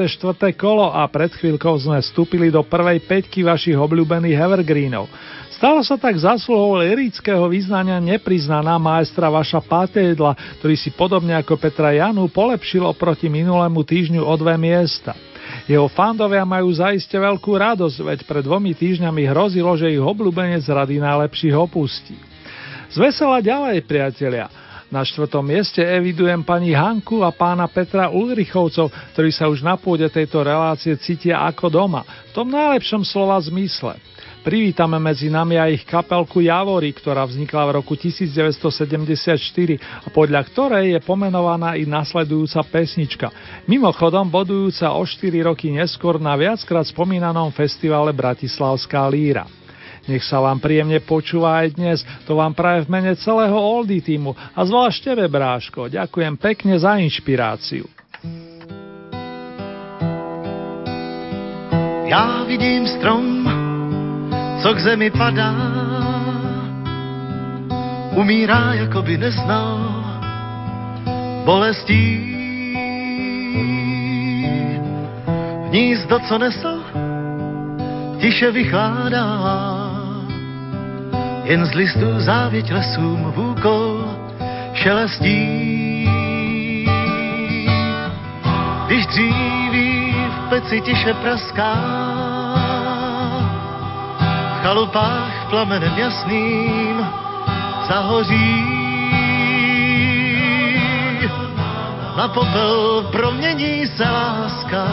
kolo 0.58 0.90
a 0.90 1.06
pred 1.06 1.30
chvíľkou 1.30 1.78
sme 1.78 2.02
vstúpili 2.02 2.50
do 2.50 2.66
prvej 2.66 2.98
peťky 2.98 3.46
vašich 3.46 3.78
obľúbených 3.78 4.42
evergreenov. 4.42 5.06
Stalo 5.54 5.78
sa 5.86 5.94
tak 5.94 6.18
zasluhou 6.18 6.82
lirického 6.82 7.46
význania 7.46 8.02
nepriznaná 8.02 8.74
maestra 8.82 9.30
vaša 9.30 9.62
Patédla, 9.62 10.34
ktorý 10.58 10.74
si 10.74 10.90
podobne 10.90 11.38
ako 11.38 11.54
Petra 11.54 11.94
Janu 11.94 12.26
polepšil 12.26 12.82
oproti 12.82 13.30
minulému 13.30 13.86
týždňu 13.86 14.26
o 14.26 14.34
dve 14.34 14.58
miesta. 14.58 15.14
Jeho 15.68 15.88
fandovia 15.92 16.48
majú 16.48 16.72
zaiste 16.72 17.14
veľkú 17.14 17.52
radosť, 17.56 17.96
veď 18.00 18.18
pred 18.24 18.42
dvomi 18.44 18.72
týždňami 18.72 19.22
hrozilo, 19.28 19.76
že 19.76 19.92
ich 19.92 20.00
obľúbenec 20.00 20.64
rady 20.64 21.00
najlepších 21.00 21.56
opustí. 21.56 22.16
Zvesela 22.88 23.44
ďalej, 23.44 23.84
priatelia. 23.84 24.48
Na 24.88 25.04
štvrtom 25.04 25.44
mieste 25.44 25.84
evidujem 25.84 26.40
pani 26.40 26.72
Hanku 26.72 27.20
a 27.20 27.28
pána 27.28 27.68
Petra 27.68 28.08
Ulrichovcov, 28.08 28.88
ktorí 29.12 29.28
sa 29.28 29.52
už 29.52 29.60
na 29.60 29.76
pôde 29.76 30.08
tejto 30.08 30.40
relácie 30.40 30.96
cítia 30.96 31.44
ako 31.44 31.68
doma, 31.68 32.08
v 32.32 32.32
tom 32.32 32.48
najlepšom 32.48 33.04
slova 33.04 33.36
zmysle. 33.36 34.00
Privítame 34.42 34.96
medzi 35.02 35.28
nami 35.28 35.58
aj 35.58 35.70
ich 35.74 35.84
kapelku 35.84 36.40
Javory, 36.40 36.94
ktorá 36.94 37.26
vznikla 37.26 37.68
v 37.68 37.70
roku 37.82 37.98
1974 37.98 39.36
a 40.04 40.08
podľa 40.08 40.40
ktorej 40.46 40.96
je 40.96 41.00
pomenovaná 41.02 41.76
i 41.76 41.84
nasledujúca 41.84 42.62
pesnička. 42.64 43.28
Mimochodom 43.68 44.30
bodujúca 44.30 44.94
o 44.94 45.02
4 45.04 45.48
roky 45.48 45.68
neskôr 45.74 46.16
na 46.22 46.38
viackrát 46.38 46.86
spomínanom 46.86 47.50
festivale 47.52 48.14
Bratislavská 48.14 49.04
líra. 49.10 49.44
Nech 50.08 50.24
sa 50.24 50.40
vám 50.40 50.56
príjemne 50.56 51.04
počúva 51.04 51.60
aj 51.60 51.76
dnes, 51.76 52.00
to 52.24 52.32
vám 52.40 52.56
praje 52.56 52.88
v 52.88 52.92
mene 52.96 53.12
celého 53.20 53.52
Oldy 53.52 54.00
týmu 54.00 54.32
a 54.32 54.60
zvlášť 54.64 55.12
tebe, 55.12 55.28
Bráško. 55.28 55.92
Ďakujem 55.92 56.34
pekne 56.40 56.80
za 56.80 56.96
inšpiráciu. 56.96 57.84
Já 62.08 62.44
vidím 62.48 62.88
strom, 62.88 63.44
co 64.62 64.74
k 64.74 64.78
zemi 64.78 65.10
padá, 65.10 65.54
umírá, 68.14 68.74
jako 68.74 69.02
by 69.02 69.18
neznal 69.18 69.78
bolestí. 71.44 72.34
Hnízdo, 75.68 76.18
co 76.18 76.38
nesl, 76.38 76.84
tiše 78.20 78.50
vychládá, 78.50 79.24
jen 81.44 81.66
z 81.66 81.74
listů 81.74 82.20
závěť 82.20 82.72
lesům 82.72 83.32
vůkol 83.36 84.04
šelestí. 84.74 85.68
Když 88.86 89.06
dříví 89.06 90.14
v 90.30 90.48
peci 90.48 90.80
tiše 90.80 91.14
praská, 91.14 91.74
chalupách 94.62 95.50
plamenem 95.50 95.98
jasným 95.98 97.06
zahoří. 97.88 98.64
Na 102.16 102.28
popel 102.28 103.02
promění 103.12 103.86
se 103.86 104.04
láska, 104.04 104.86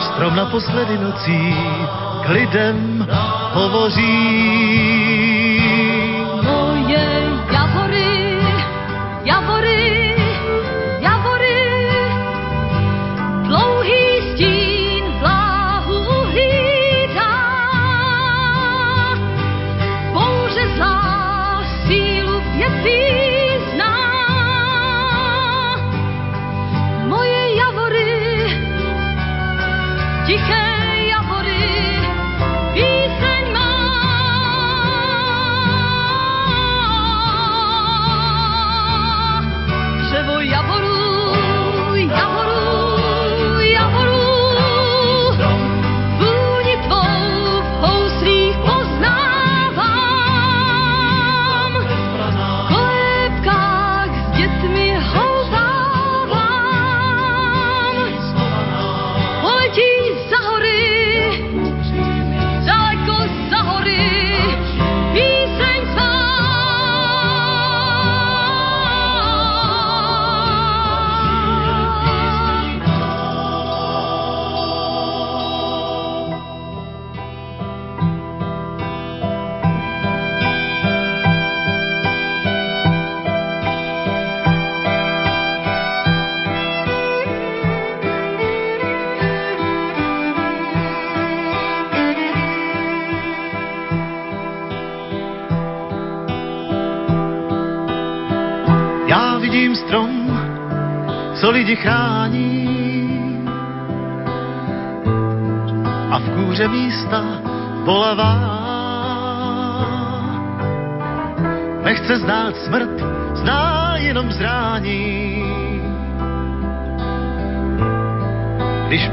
strom 0.00 0.36
naposledy 0.36 0.98
nocí 0.98 1.56
k 2.24 2.28
lidem 2.28 3.06
hovoří. 3.52 5.31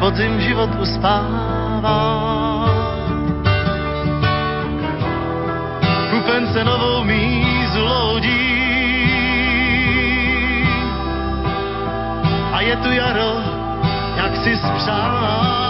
Podzim 0.09 0.41
život 0.41 0.69
uspává, 0.81 2.01
kupen 6.09 6.47
se 6.53 6.63
novou 6.63 7.03
mízu 7.03 7.85
loudí. 7.85 8.49
a 12.53 12.61
je 12.61 12.75
tu 12.77 12.91
jaro, 12.91 13.37
jak 14.17 14.33
si 14.43 14.57
spřál. 14.57 15.68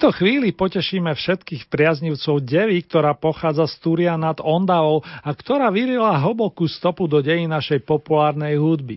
Tejto 0.00 0.16
chvíli 0.16 0.56
potešíme 0.56 1.12
všetkých 1.12 1.68
priaznivcov 1.68 2.40
devy, 2.40 2.80
ktorá 2.88 3.12
pochádza 3.12 3.68
z 3.68 3.84
Túria 3.84 4.16
nad 4.16 4.40
Ondavou 4.40 5.04
a 5.04 5.28
ktorá 5.28 5.68
vyrila 5.68 6.16
hlbokú 6.16 6.64
stopu 6.64 7.04
do 7.04 7.20
dejí 7.20 7.44
našej 7.44 7.84
populárnej 7.84 8.56
hudby. 8.56 8.96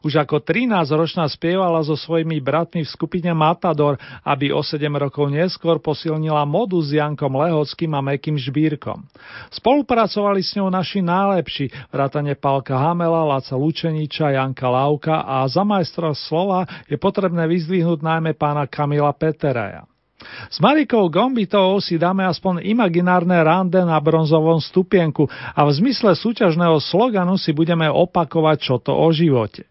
Už 0.00 0.16
ako 0.16 0.40
13-ročná 0.40 1.28
spievala 1.28 1.84
so 1.84 1.92
svojimi 2.00 2.40
bratmi 2.40 2.80
v 2.80 2.88
skupine 2.88 3.28
Matador, 3.36 4.00
aby 4.24 4.48
o 4.48 4.64
7 4.64 4.88
rokov 4.88 5.28
neskôr 5.28 5.76
posilnila 5.84 6.48
modu 6.48 6.80
s 6.80 6.96
Jankom 6.96 7.28
Lehockým 7.28 7.92
a 7.92 8.00
Mekým 8.00 8.40
Žbírkom. 8.40 9.04
Spolupracovali 9.52 10.40
s 10.40 10.56
ňou 10.56 10.72
naši 10.72 11.04
najlepší, 11.04 11.92
vrátane 11.92 12.32
Palka 12.40 12.80
Hamela, 12.80 13.20
Laca 13.20 13.52
Lučeniča, 13.52 14.32
Janka 14.32 14.72
Lauka 14.72 15.28
a 15.28 15.44
za 15.44 15.60
majstra 15.60 16.16
slova 16.16 16.64
je 16.88 16.96
potrebné 16.96 17.44
vyzdvihnúť 17.44 18.00
najmä 18.00 18.32
pána 18.32 18.64
Kamila 18.64 19.12
Peteraja. 19.12 19.84
S 20.50 20.58
Marikou 20.58 21.06
Gombitovou 21.06 21.78
si 21.78 21.94
dáme 21.94 22.26
aspoň 22.26 22.66
imaginárne 22.66 23.38
rande 23.38 23.78
na 23.78 23.94
bronzovom 24.02 24.58
stupienku 24.58 25.30
a 25.30 25.60
v 25.62 25.70
zmysle 25.78 26.18
súťažného 26.18 26.82
sloganu 26.82 27.38
si 27.38 27.54
budeme 27.54 27.86
opakovať, 27.86 28.56
čo 28.58 28.74
to 28.82 28.90
o 28.98 29.06
živote. 29.14 29.62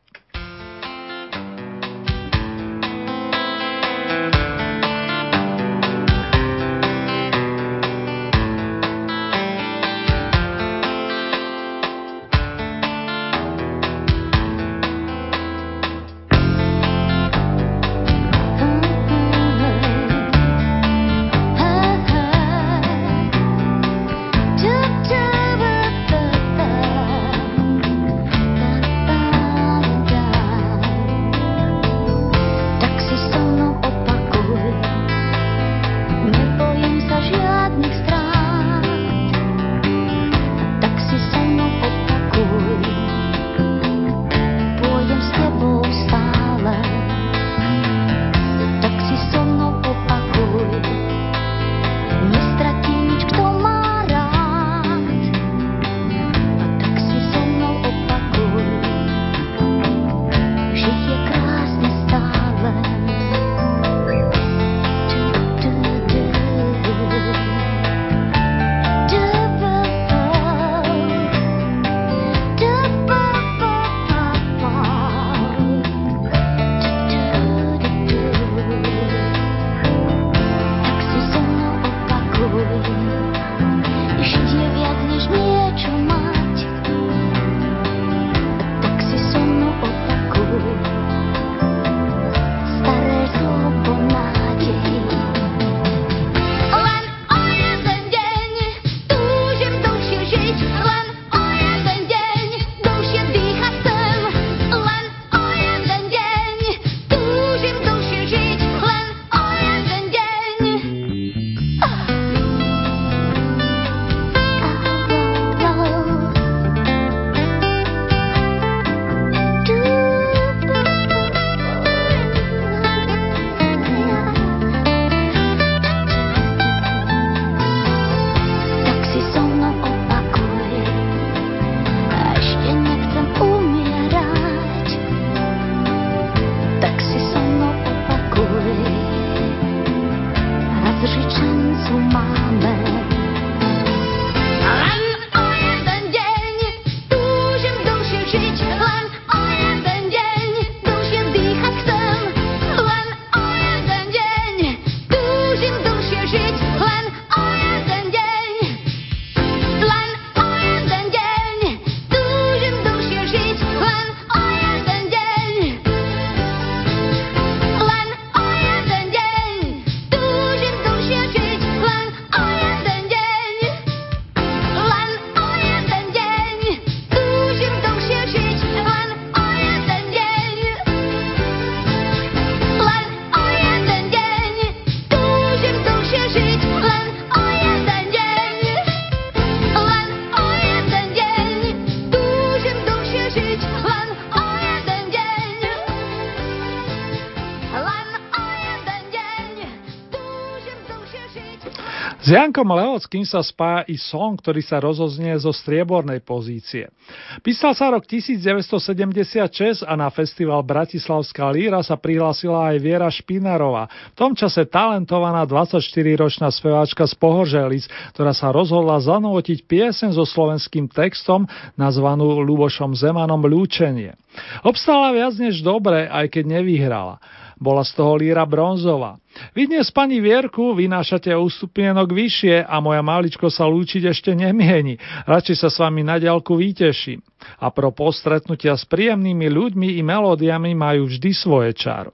S 202.28 202.36
Jankom 202.36 202.68
Lehockým 202.76 203.24
sa 203.24 203.40
spája 203.40 203.88
i 203.88 203.96
song, 203.96 204.36
ktorý 204.36 204.60
sa 204.60 204.84
rozoznie 204.84 205.32
zo 205.40 205.56
striebornej 205.56 206.20
pozície. 206.28 206.92
Písal 207.40 207.72
sa 207.72 207.88
rok 207.88 208.04
1976 208.04 209.88
a 209.88 209.96
na 209.96 210.12
festival 210.12 210.60
Bratislavská 210.60 211.48
líra 211.56 211.80
sa 211.88 211.96
prihlásila 211.96 212.76
aj 212.76 212.84
Viera 212.84 213.08
Špinarová, 213.08 213.88
v 214.12 214.16
tom 214.20 214.36
čase 214.36 214.68
talentovaná 214.68 215.48
24-ročná 215.48 216.52
speváčka 216.52 217.08
z 217.08 217.16
Pohoželic, 217.16 217.88
ktorá 218.12 218.36
sa 218.36 218.52
rozhodla 218.52 219.00
zanútiť 219.00 219.64
piesen 219.64 220.12
so 220.12 220.28
slovenským 220.28 220.92
textom 220.92 221.48
nazvanú 221.80 222.44
Lubošom 222.44 222.92
Zemanom 222.92 223.40
Ľúčenie. 223.40 224.20
Obstala 224.68 225.16
viac 225.16 225.32
než 225.40 225.64
dobre, 225.64 226.12
aj 226.12 226.28
keď 226.28 226.60
nevyhrala. 226.60 227.24
Bola 227.56 227.88
z 227.88 227.96
toho 227.96 228.20
líra 228.20 228.44
bronzová. 228.44 229.16
Vy 229.54 229.70
dnes, 229.70 229.90
pani 229.94 230.18
Vierku, 230.22 230.74
vynášate 230.74 231.34
o 231.36 231.46
stupienok 231.46 232.10
vyššie 232.10 232.66
a 232.66 232.76
moja 232.82 233.02
maličko 233.06 233.50
sa 233.50 233.70
lúčiť 233.70 234.10
ešte 234.10 234.34
nemieni. 234.34 234.98
Radšej 235.30 235.56
sa 235.58 235.70
s 235.70 235.78
vami 235.82 236.02
na 236.02 236.18
ďalku 236.18 236.58
vyteším. 236.58 237.22
A 237.62 237.70
pro 237.70 237.94
postretnutia 237.94 238.74
s 238.74 238.84
príjemnými 238.90 239.48
ľuďmi 239.48 239.98
i 239.98 240.02
melódiami 240.02 240.74
majú 240.74 241.06
vždy 241.06 241.32
svoje 241.34 241.72
čaro. 241.78 242.14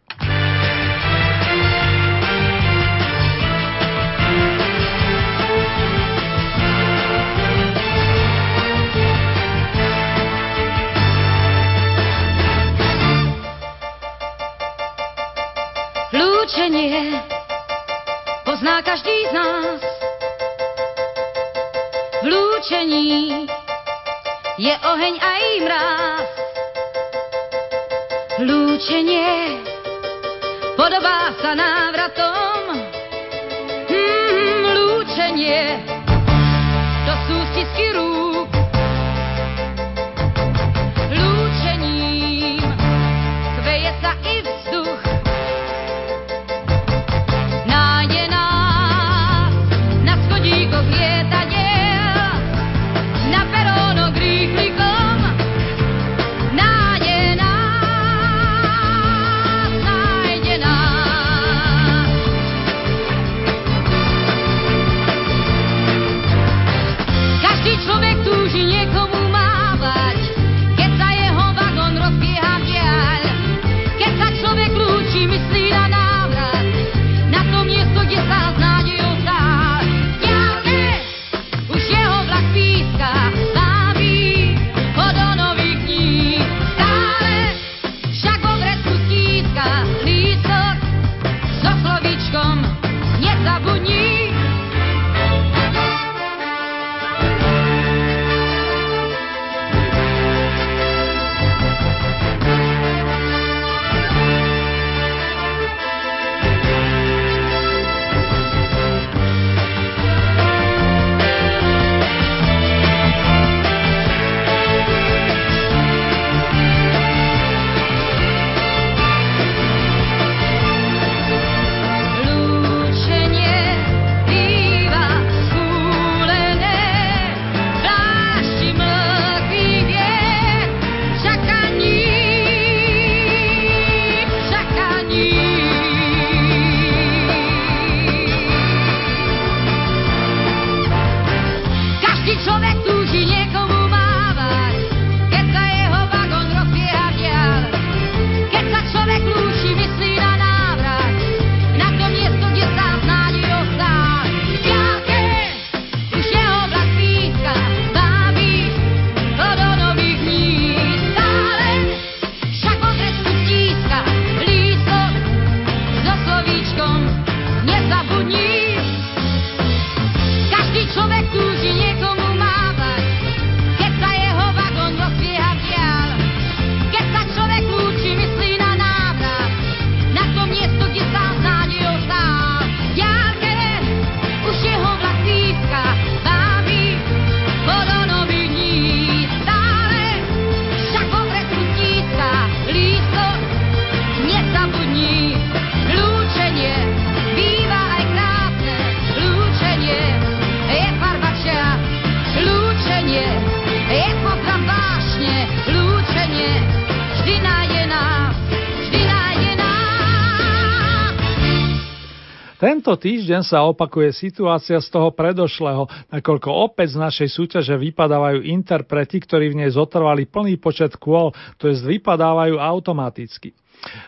Tento 212.93 213.09
týždeň 213.09 213.41
sa 213.41 213.65
opakuje 213.65 214.13
situácia 214.13 214.77
z 214.77 214.85
toho 214.93 215.09
predošlého, 215.09 215.89
nakoľko 216.13 216.45
opäť 216.45 216.93
z 216.93 217.01
našej 217.01 217.29
súťaže 217.33 217.73
vypadávajú 217.73 218.45
interpreti, 218.45 219.17
ktorí 219.17 219.49
v 219.49 219.65
nej 219.65 219.73
zotrvali 219.73 220.29
plný 220.29 220.61
počet 220.61 220.93
kôl, 221.01 221.33
to 221.57 221.73
jest 221.73 221.81
vypadávajú 221.89 222.61
automaticky. 222.61 223.57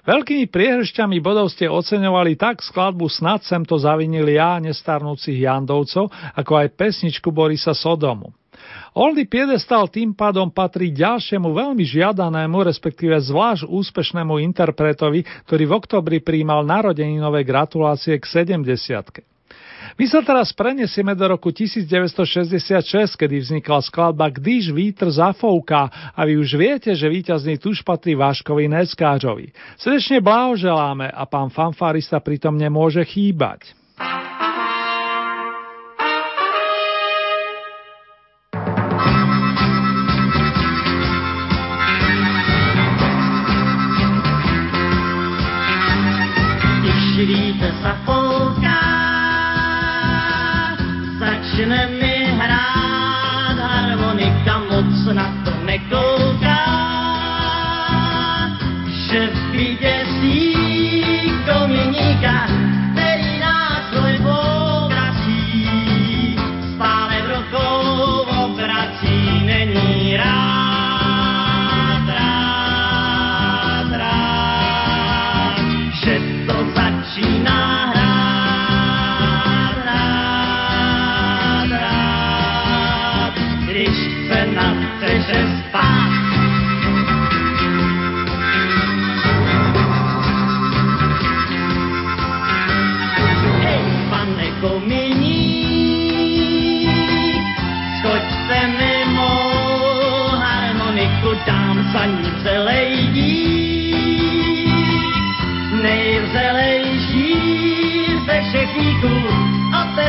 Veľkými 0.06 0.46
priehršťami 0.54 1.18
bodov 1.18 1.50
ste 1.50 1.66
oceňovali 1.66 2.38
tak 2.38 2.62
skladbu 2.62 3.10
Snad 3.10 3.42
sem 3.42 3.66
to 3.66 3.82
zavinili 3.82 4.38
ja, 4.38 4.62
nestarnúcich 4.62 5.34
Jandovcov, 5.34 6.06
ako 6.38 6.54
aj 6.54 6.78
pesničku 6.78 7.34
Borisa 7.34 7.74
Sodomu. 7.74 8.38
Oldy 8.96 9.28
piedestal 9.28 9.92
tým 9.92 10.16
pádom 10.16 10.48
patrí 10.48 10.88
ďalšiemu 10.96 11.52
veľmi 11.52 11.84
žiadanému, 11.84 12.64
respektíve 12.64 13.20
zvlášť 13.20 13.68
úspešnému 13.68 14.40
interpretovi, 14.40 15.28
ktorý 15.44 15.64
v 15.68 15.76
oktobri 15.76 16.18
príjmal 16.24 16.64
narodeninové 16.64 17.44
gratulácie 17.44 18.16
k 18.16 18.48
70 18.48 19.36
my 19.96 20.06
sa 20.12 20.20
teraz 20.26 20.52
prenesieme 20.52 21.16
do 21.16 21.24
roku 21.24 21.56
1966, 21.56 23.16
kedy 23.16 23.36
vznikla 23.48 23.80
skladba 23.80 24.28
Když 24.28 24.74
vítr 24.76 25.08
zafouká 25.08 26.12
a 26.12 26.20
vy 26.28 26.36
už 26.42 26.58
viete, 26.60 26.92
že 26.92 27.08
víťazný 27.08 27.56
tuž 27.62 27.80
patrí 27.86 28.12
Váškovi 28.18 28.68
neskážovi. 28.68 29.56
Srdečne 29.80 30.20
blahoželáme 30.20 31.08
a 31.08 31.24
pán 31.24 31.48
fanfarista 31.48 32.20
pritom 32.20 32.60
nemôže 32.60 33.08
chýbať. 33.08 33.72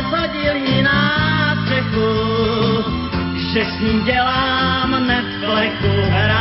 Hodil 0.09 0.83
na 0.83 1.55
střechu, 1.63 2.09
že 3.53 3.65
s 3.65 3.79
ním 3.79 4.03
dělám 4.03 5.07
Netflixu, 5.07 5.93
hraju 6.09 6.36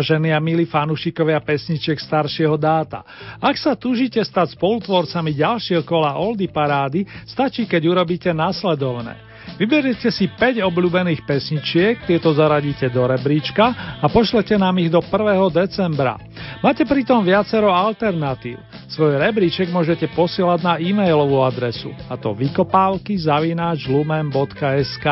Vážení 0.00 0.32
a 0.32 0.40
milí 0.40 0.64
fanúšikovia 0.64 1.44
pesniček 1.44 2.00
staršieho 2.00 2.56
dáta, 2.56 3.04
ak 3.36 3.52
sa 3.60 3.76
túžite 3.76 4.16
stať 4.24 4.56
spolutvorcami 4.56 5.36
ďalšieho 5.36 5.84
kola 5.84 6.16
Oldy 6.16 6.48
Parády, 6.48 7.04
stačí, 7.28 7.68
keď 7.68 7.84
urobíte 7.84 8.32
nasledovné. 8.32 9.20
Vyberiete 9.60 10.08
si 10.08 10.24
5 10.24 10.64
obľúbených 10.64 11.28
pesničiek, 11.28 12.08
tieto 12.08 12.32
zaradíte 12.32 12.88
do 12.88 13.04
rebríčka 13.04 14.00
a 14.00 14.08
pošlete 14.08 14.56
nám 14.56 14.80
ich 14.80 14.88
do 14.88 15.04
1. 15.04 15.12
decembra. 15.52 16.16
Máte 16.64 16.88
pritom 16.88 17.20
viacero 17.20 17.68
alternatív. 17.68 18.56
Svoj 18.88 19.20
rebríček 19.20 19.68
môžete 19.68 20.08
posielať 20.16 20.64
na 20.64 20.80
e-mailovú 20.80 21.44
adresu, 21.44 21.92
a 22.08 22.16
to 22.16 22.32
vykopávky 22.32 23.20
zavináč 23.20 23.84
lumen.sk. 23.84 25.06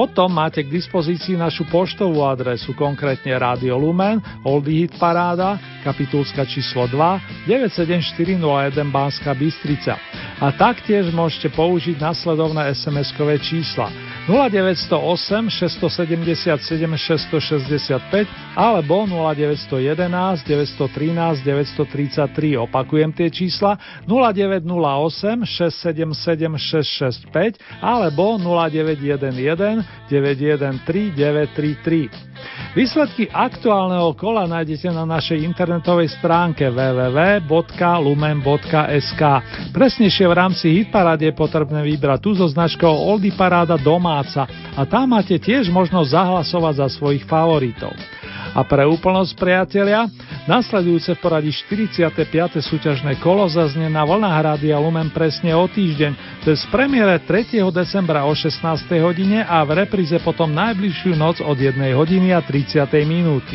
Potom 0.00 0.32
máte 0.32 0.64
k 0.64 0.72
dispozícii 0.72 1.36
našu 1.36 1.68
poštovú 1.68 2.24
adresu, 2.24 2.72
konkrétne 2.72 3.36
Radio 3.36 3.76
Lumen, 3.76 4.16
Oldie 4.48 4.88
Hit 4.88 4.96
Paráda, 4.96 5.60
kapitulska 5.84 6.48
číslo 6.48 6.88
2, 6.88 7.44
97401 7.44 8.80
Banská 8.88 9.36
Bystrica. 9.36 10.00
A 10.40 10.56
taktiež 10.56 11.12
môžete 11.12 11.52
použiť 11.52 12.00
nasledovné 12.00 12.72
SMS-kové 12.72 13.44
čísla 13.44 13.92
0908 14.30 15.50
677 15.50 16.96
665 16.96 18.26
alebo 18.54 19.06
0911 19.06 20.46
913 20.46 21.42
933. 21.42 22.56
Opakujem 22.56 23.10
tie 23.10 23.26
čísla 23.26 23.74
0908 24.06 25.42
677 25.42 26.54
665 27.26 27.58
alebo 27.82 28.38
0911 28.38 29.82
913 30.06 31.18
933. 31.18 32.30
Výsledky 32.70 33.26
aktuálneho 33.26 34.14
kola 34.14 34.46
nájdete 34.46 34.94
na 34.94 35.02
našej 35.02 35.42
internetovej 35.42 36.06
stránke 36.22 36.70
www.lumen.sk. 36.70 37.62
Presnejšie 39.74 40.26
v 40.30 40.34
rámci 40.34 40.70
Hitparády 40.78 41.24
je 41.30 41.34
potrebné 41.34 41.82
vybrať 41.82 42.18
tú 42.22 42.38
so 42.38 42.46
značkou 42.46 42.86
Oldy 42.86 43.34
Paráda 43.34 43.74
domáca 44.20 44.44
a 44.76 44.82
tam 44.84 45.16
máte 45.16 45.40
tiež 45.40 45.72
možnosť 45.72 46.12
zahlasovať 46.12 46.74
za 46.76 46.88
svojich 46.92 47.24
favoritov. 47.24 47.96
A 48.50 48.66
pre 48.66 48.82
úplnosť 48.82 49.38
priatelia, 49.38 50.10
nasledujúce 50.50 51.14
v 51.14 51.22
poradí 51.22 51.54
45. 51.54 52.10
súťažné 52.58 53.22
kolo 53.22 53.46
zaznie 53.46 53.86
na 53.86 54.02
vlnách 54.02 54.42
Rádia 54.42 54.74
Lumen 54.82 55.06
presne 55.14 55.54
o 55.54 55.70
týždeň, 55.70 56.42
to 56.42 56.50
je 56.50 56.56
z 56.58 56.66
premiére 56.74 57.22
3. 57.22 57.62
decembra 57.70 58.26
o 58.26 58.34
16. 58.34 58.58
hodine 58.98 59.46
a 59.46 59.62
v 59.62 59.86
repríze 59.86 60.18
potom 60.20 60.50
najbližšiu 60.50 61.14
noc 61.14 61.38
od 61.38 61.56
1 61.56 61.78
hodiny 61.94 62.34
a 62.34 62.42
30. 62.42 62.90
minúty. 63.06 63.54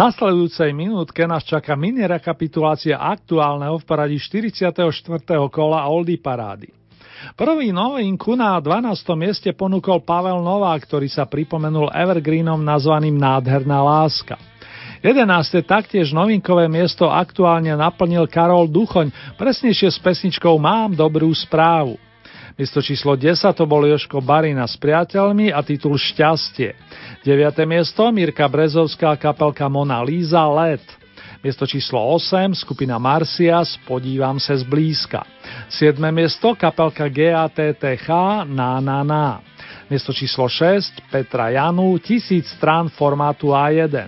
Nasledujúcej 0.00 0.72
minútke 0.72 1.28
nás 1.28 1.44
čaká 1.44 1.76
mini 1.76 2.00
rekapitulácia 2.08 2.96
aktuálneho 2.96 3.76
v 3.76 3.84
poradí 3.84 4.16
44. 4.16 4.72
kola 5.52 5.84
Oldy 5.92 6.16
Parády. 6.16 6.72
Prvý 7.36 7.68
novinku 7.68 8.32
na 8.32 8.56
12. 8.56 8.96
mieste 9.12 9.52
ponúkol 9.52 10.00
Pavel 10.00 10.40
Nová, 10.40 10.72
ktorý 10.80 11.04
sa 11.04 11.28
pripomenul 11.28 11.92
Evergreenom 11.92 12.64
nazvaným 12.64 13.12
Nádherná 13.12 13.84
láska. 13.84 14.40
11. 15.04 15.68
taktiež 15.68 16.16
novinkové 16.16 16.64
miesto 16.64 17.12
aktuálne 17.12 17.76
naplnil 17.76 18.24
Karol 18.24 18.72
Duchoň, 18.72 19.36
presnejšie 19.36 19.92
s 19.92 20.00
pesničkou 20.00 20.56
Mám 20.56 20.96
dobrú 20.96 21.28
správu. 21.36 22.00
Miesto 22.60 22.84
číslo 22.84 23.16
10 23.16 23.56
to 23.56 23.64
bol 23.64 23.88
Joško 23.88 24.20
Barina 24.20 24.68
s 24.68 24.76
priateľmi 24.76 25.48
a 25.48 25.64
titul 25.64 25.96
Šťastie. 25.96 26.76
9. 27.24 27.56
miesto 27.64 28.04
Mirka 28.12 28.44
Brezovská 28.52 29.16
kapelka 29.16 29.64
Mona 29.72 30.04
Líza 30.04 30.44
Let. 30.44 30.84
Miesto 31.40 31.64
číslo 31.64 31.96
8 32.20 32.52
skupina 32.52 33.00
Marcias 33.00 33.80
Podívam 33.88 34.36
sa 34.36 34.60
zblízka. 34.60 35.24
7. 35.72 36.04
miesto 36.12 36.52
kapelka 36.52 37.08
GATTH 37.08 38.12
Na 38.44 38.76
na 38.84 39.00
na. 39.08 39.40
Miesto 39.88 40.12
číslo 40.12 40.44
6 40.44 41.08
Petra 41.08 41.48
Janu 41.56 41.96
Tisíc 41.96 42.44
strán 42.60 42.92
formátu 42.92 43.56
A1. 43.56 44.04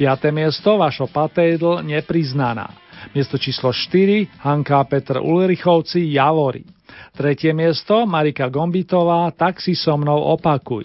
5. 0.00 0.32
miesto 0.32 0.80
Vašo 0.80 1.04
Patejdl 1.12 1.84
Nepriznaná. 1.84 2.64
Miesto 3.12 3.36
číslo 3.36 3.76
4 3.76 4.40
Hanka 4.40 4.80
Petr 4.88 5.20
Ulrichovci 5.20 6.08
Javory. 6.08 6.73
Tretie 7.14 7.54
miesto 7.54 8.02
Marika 8.10 8.50
Gombitová 8.50 9.30
Tak 9.30 9.62
si 9.62 9.78
so 9.78 9.94
mnou 9.94 10.34
opakuj. 10.34 10.82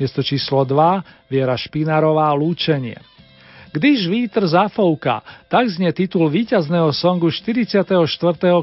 Miesto 0.00 0.24
číslo 0.24 0.64
2 0.64 1.28
Viera 1.28 1.52
Špinarová 1.52 2.32
Lúčenie. 2.32 2.96
Když 3.76 4.08
vítr 4.08 4.48
zafouka, 4.48 5.20
tak 5.52 5.68
znie 5.68 5.92
titul 5.92 6.32
víťazného 6.32 6.96
songu 6.96 7.28
44. 7.28 7.92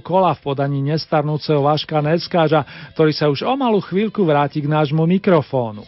kola 0.01 0.34
v 0.34 0.41
podaní 0.41 0.82
nestarnúceho 0.82 1.61
Vaška 1.61 2.01
Neckáža, 2.01 2.66
ktorý 2.97 3.14
sa 3.14 3.30
už 3.30 3.45
o 3.45 3.53
malú 3.53 3.78
chvíľku 3.78 4.26
vráti 4.26 4.66
k 4.66 4.74
nášmu 4.74 5.05
mikrofónu. 5.05 5.86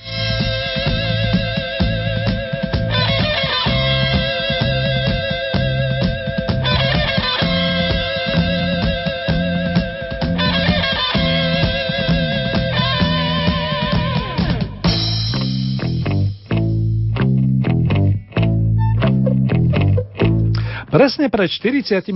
Presne 20.96 21.28
pred 21.28 21.52
45 21.52 22.08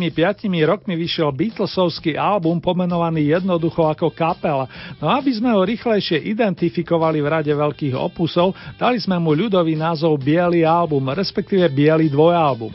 rokmi 0.64 0.96
vyšiel 0.96 1.36
Beatlesovský 1.36 2.16
album 2.16 2.64
pomenovaný 2.64 3.36
jednoducho 3.36 3.84
ako 3.84 4.08
kapela, 4.08 4.72
no 5.04 5.12
aby 5.12 5.36
sme 5.36 5.52
ho 5.52 5.68
rýchlejšie 5.68 6.24
identifikovali 6.24 7.20
v 7.20 7.28
rade 7.28 7.52
veľkých 7.52 7.92
opusov, 8.00 8.56
dali 8.80 8.96
sme 8.96 9.20
mu 9.20 9.36
ľudový 9.36 9.76
názov 9.76 10.16
Bielý 10.24 10.64
album, 10.64 11.12
respektíve 11.12 11.68
Bielý 11.68 12.08
dvojalbum. 12.08 12.72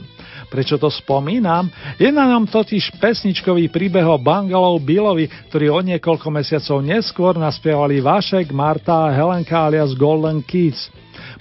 Prečo 0.48 0.76
to 0.76 0.88
spomínam? 0.88 1.68
Je 1.96 2.08
na 2.08 2.28
ňom 2.30 2.48
totiž 2.48 2.96
pesničkový 3.00 3.68
príbeh 3.68 4.04
o 4.04 4.20
Bangalov 4.20 4.80
Billovi, 4.82 5.28
ktorý 5.50 5.66
o 5.72 5.80
niekoľko 5.80 6.28
mesiacov 6.30 6.78
neskôr 6.84 7.32
naspievali 7.36 8.00
Vašek, 8.00 8.52
Marta 8.54 9.08
a 9.08 9.12
Helenka 9.12 9.56
alias 9.56 9.92
Golden 9.96 10.44
Kids. 10.44 10.88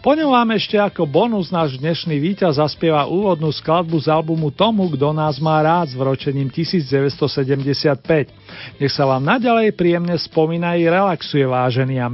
Po 0.04 0.12
ňom 0.12 0.36
vám 0.36 0.52
ešte 0.60 0.76
ako 0.76 1.08
bonus 1.08 1.48
náš 1.48 1.80
dnešný 1.80 2.20
víťaz 2.20 2.60
zaspieva 2.60 3.08
úvodnú 3.08 3.48
skladbu 3.56 4.04
z 4.04 4.12
albumu 4.12 4.52
Tomu, 4.52 4.92
kto 4.92 5.16
nás 5.16 5.40
má 5.40 5.64
rád 5.64 5.92
s 5.92 5.96
vročením 5.96 6.52
1975. 6.52 8.28
Nech 8.84 8.94
sa 8.94 9.08
vám 9.08 9.24
naďalej 9.24 9.72
príjemne 9.72 10.20
spomína 10.20 10.76
i 10.76 10.92
relaxuje 10.92 11.48
vážený 11.48 12.04
a 12.04 12.12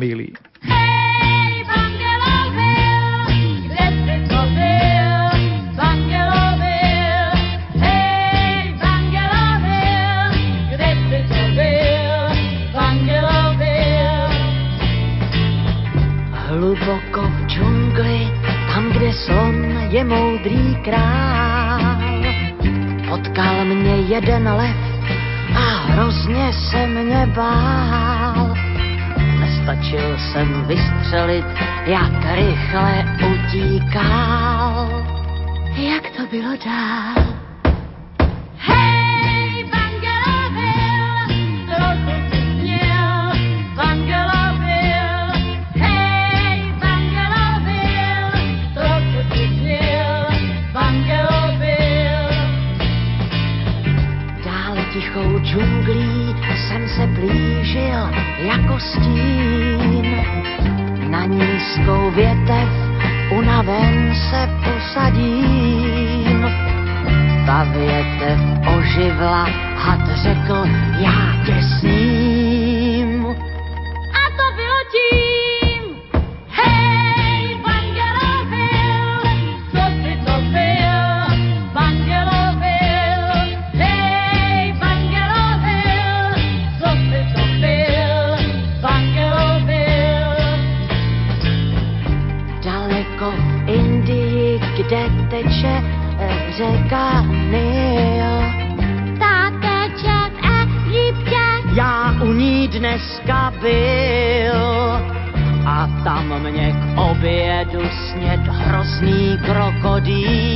milý. 19.00 19.14
Slon 19.26 19.56
je 19.90 20.04
moudrý 20.04 20.76
král. 20.84 21.80
Potkal 23.10 23.66
mě 23.66 23.96
jeden 23.96 24.48
lev 24.48 24.76
a 25.56 25.92
hrozně 25.92 26.54
se 26.54 26.88
mě 26.88 27.28
bál. 27.36 28.54
Nestačil 29.40 30.18
jsem 30.18 30.66
vystřelit, 30.68 31.46
jak 31.86 32.36
rychle 32.36 33.06
utíkal. 33.32 35.06
Jak 35.78 36.10
to 36.18 36.28
bylo 36.32 36.58
dál? 36.66 37.39
Džunglí 55.50 56.36
jsem 56.56 56.88
se 56.90 57.08
blížil 57.08 58.10
jako 58.38 58.80
stín. 58.80 60.16
Na 61.10 61.26
nízkou 61.26 62.12
větev 62.12 62.70
unaven 63.32 64.16
se 64.30 64.50
posadím. 64.64 66.46
Ta 67.46 67.64
větev 67.64 68.40
oživla, 68.78 69.44
had 69.76 70.18
řekl, 70.24 70.66
já 71.00 71.44
tě 71.46 71.62
sním. 71.80 73.26
A 74.14 74.30
to 74.38 74.56
bylo 74.56 74.80
tím. 74.92 75.29
Já 101.80 102.16
u 102.22 102.34
ní 102.34 102.68
dneska 102.68 103.54
byl 103.62 104.62
a 105.66 105.90
tam 106.04 106.40
mě 106.44 106.72
k 106.72 107.00
obědu 107.00 107.82
sněd 107.90 108.40
hrozný 108.40 109.38
krokodýl. 109.46 110.50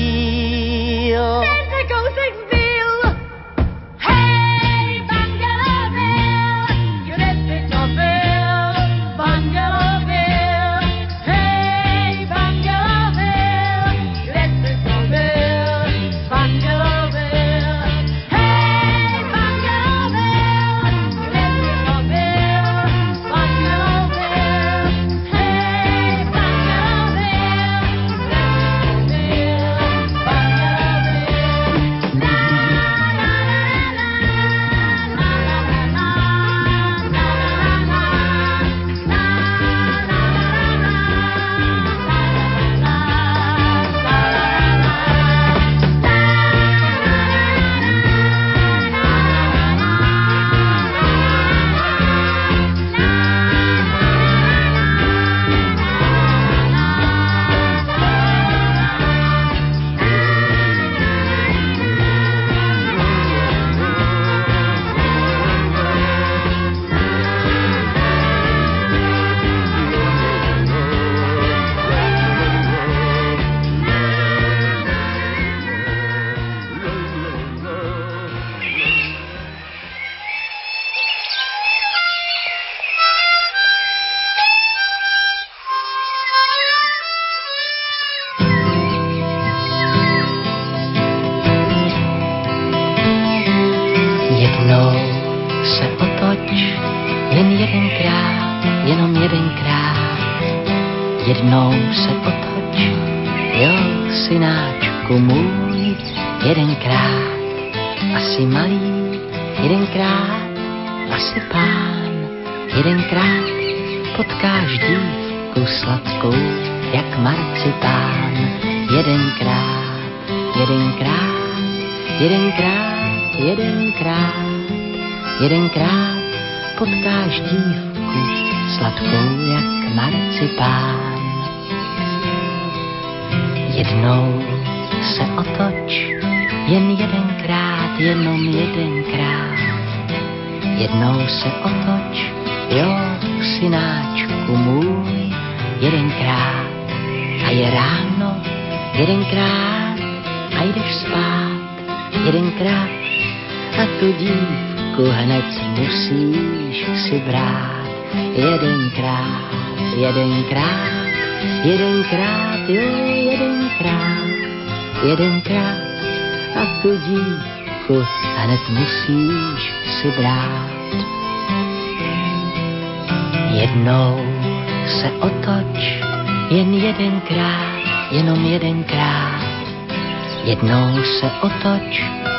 Jednou 181.44 181.60
se 181.62 182.33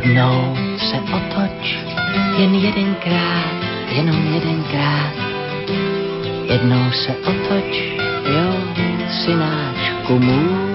Jednou 0.00 0.56
se 0.78 0.96
otoč, 0.96 1.78
jen 2.38 2.54
jedenkrát, 2.54 3.60
jenom 3.92 4.34
jedenkrát. 4.34 5.12
Jednou 6.44 6.90
se 6.92 7.16
otoč, 7.16 7.76
jo, 8.24 8.54
synáčku 9.24 10.18
můj. 10.18 10.69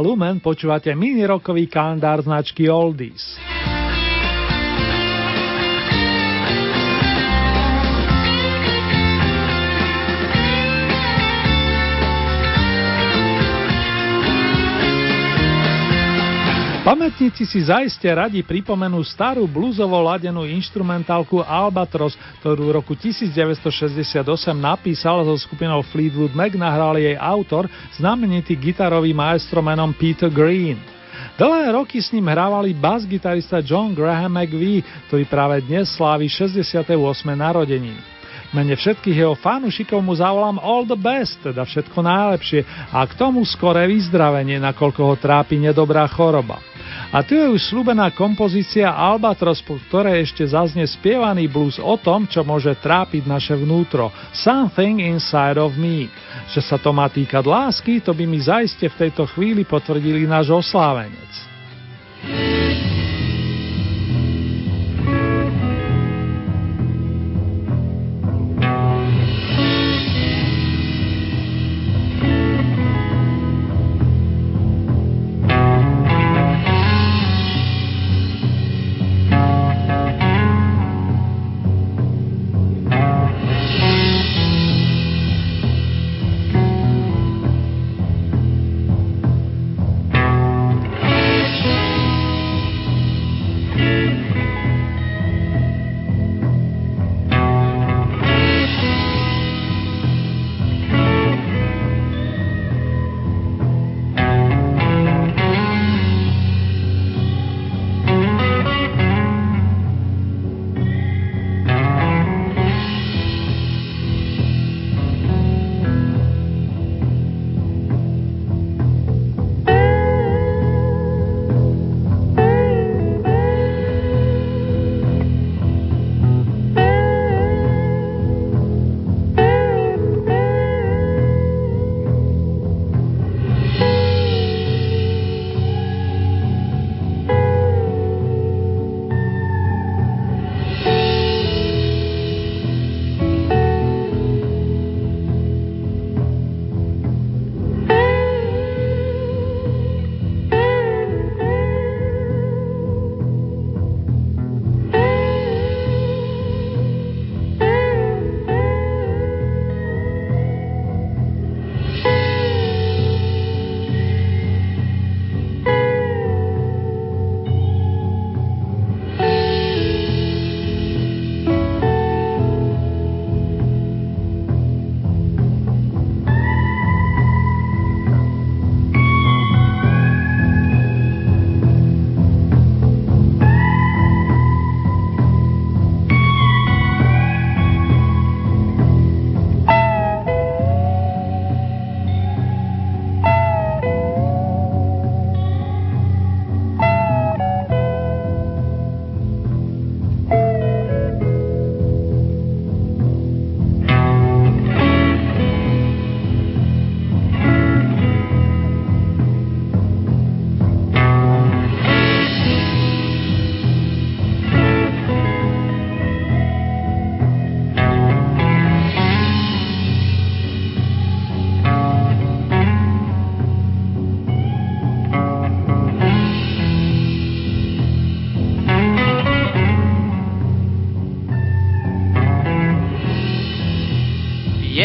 Lumen 0.00 0.40
počúvate 0.40 0.90
mini 0.96 1.22
rokový 1.28 1.68
kalendár 1.68 2.24
značky 2.24 2.66
Oldies. 2.66 3.49
Pamätníci 16.90 17.46
si 17.46 17.62
zaiste 17.62 18.10
radi 18.10 18.42
pripomenú 18.42 18.98
starú 19.06 19.46
bluzovo 19.46 19.94
ladenú 20.02 20.42
instrumentálku 20.42 21.38
Albatros, 21.38 22.18
ktorú 22.42 22.66
v 22.66 22.82
roku 22.82 22.98
1968 22.98 24.26
napísal 24.58 25.22
so 25.22 25.38
skupinou 25.38 25.86
Fleetwood 25.86 26.34
Mac 26.34 26.50
nahral 26.58 26.98
jej 26.98 27.14
autor, 27.14 27.70
znamenitý 27.94 28.58
gitarový 28.58 29.14
maestro 29.14 29.62
menom 29.62 29.94
Peter 29.94 30.26
Green. 30.26 30.82
Dlhé 31.38 31.70
roky 31.78 32.02
s 32.02 32.10
ním 32.10 32.26
hrávali 32.26 32.74
bas-gitarista 32.74 33.62
John 33.62 33.94
Graham 33.94 34.34
McVie, 34.42 34.82
ktorý 35.06 35.30
práve 35.30 35.62
dnes 35.62 35.94
slávi 35.94 36.26
68. 36.26 36.90
narodeniny. 37.38 38.02
V 38.50 38.58
mene 38.58 38.74
všetkých 38.74 39.14
jeho 39.14 39.38
fanúšikov 39.38 40.02
mu 40.02 40.10
zavolám 40.18 40.58
all 40.58 40.82
the 40.82 40.98
best, 40.98 41.38
teda 41.38 41.62
všetko 41.62 42.02
najlepšie 42.02 42.66
a 42.90 43.06
k 43.06 43.14
tomu 43.14 43.46
skoré 43.46 43.86
vyzdravenie, 43.86 44.58
nakoľko 44.58 45.06
ho 45.06 45.14
trápi 45.14 45.54
nedobrá 45.54 46.02
choroba. 46.10 46.58
A 47.10 47.26
tu 47.26 47.34
je 47.34 47.46
už 47.46 47.72
slúbená 47.74 48.10
kompozícia 48.14 48.90
Albatros, 48.94 49.58
po 49.64 49.78
ktorej 49.88 50.26
ešte 50.26 50.46
zaznie 50.46 50.86
spievaný 50.86 51.50
blues 51.50 51.80
o 51.82 51.98
tom, 51.98 52.26
čo 52.30 52.46
môže 52.46 52.70
trápiť 52.78 53.26
naše 53.26 53.54
vnútro. 53.58 54.14
Something 54.30 55.02
inside 55.02 55.58
of 55.58 55.74
me. 55.74 56.06
Že 56.54 56.60
sa 56.62 56.76
to 56.78 56.94
má 56.94 57.10
týkať 57.10 57.42
lásky, 57.46 57.98
to 57.98 58.14
by 58.14 58.24
mi 58.26 58.38
zaiste 58.38 58.86
v 58.86 58.98
tejto 59.06 59.26
chvíli 59.34 59.66
potvrdili 59.66 60.26
náš 60.26 60.54
oslávenec. 60.54 61.30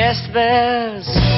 Vespers. 0.06 1.35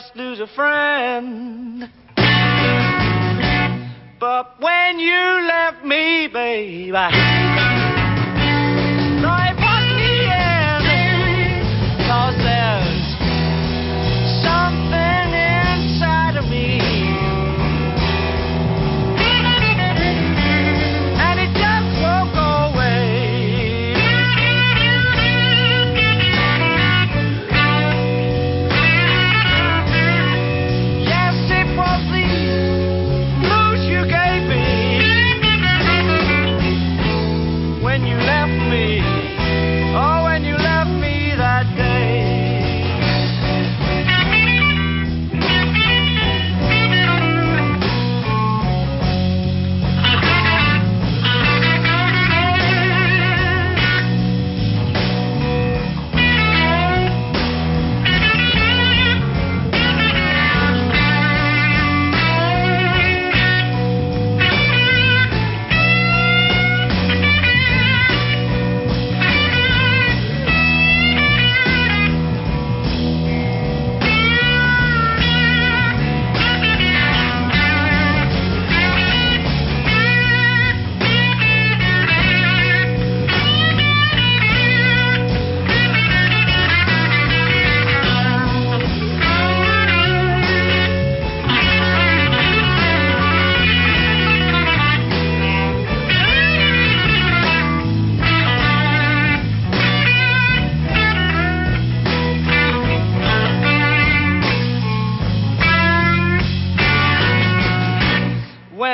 Just 0.00 0.16
lose 0.16 0.40
a 0.40 0.46
friend. 0.48 1.88
But 4.18 4.60
when 4.60 4.98
you 4.98 5.46
left 5.46 5.84
me, 5.84 6.26
babe, 6.26 6.94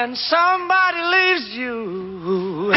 When 0.01 0.15
somebody 0.15 0.97
leaves 0.97 1.51
you, 1.51 2.73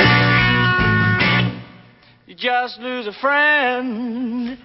you 2.28 2.36
just 2.36 2.80
lose 2.80 3.08
a 3.08 3.14
friend. 3.22 4.58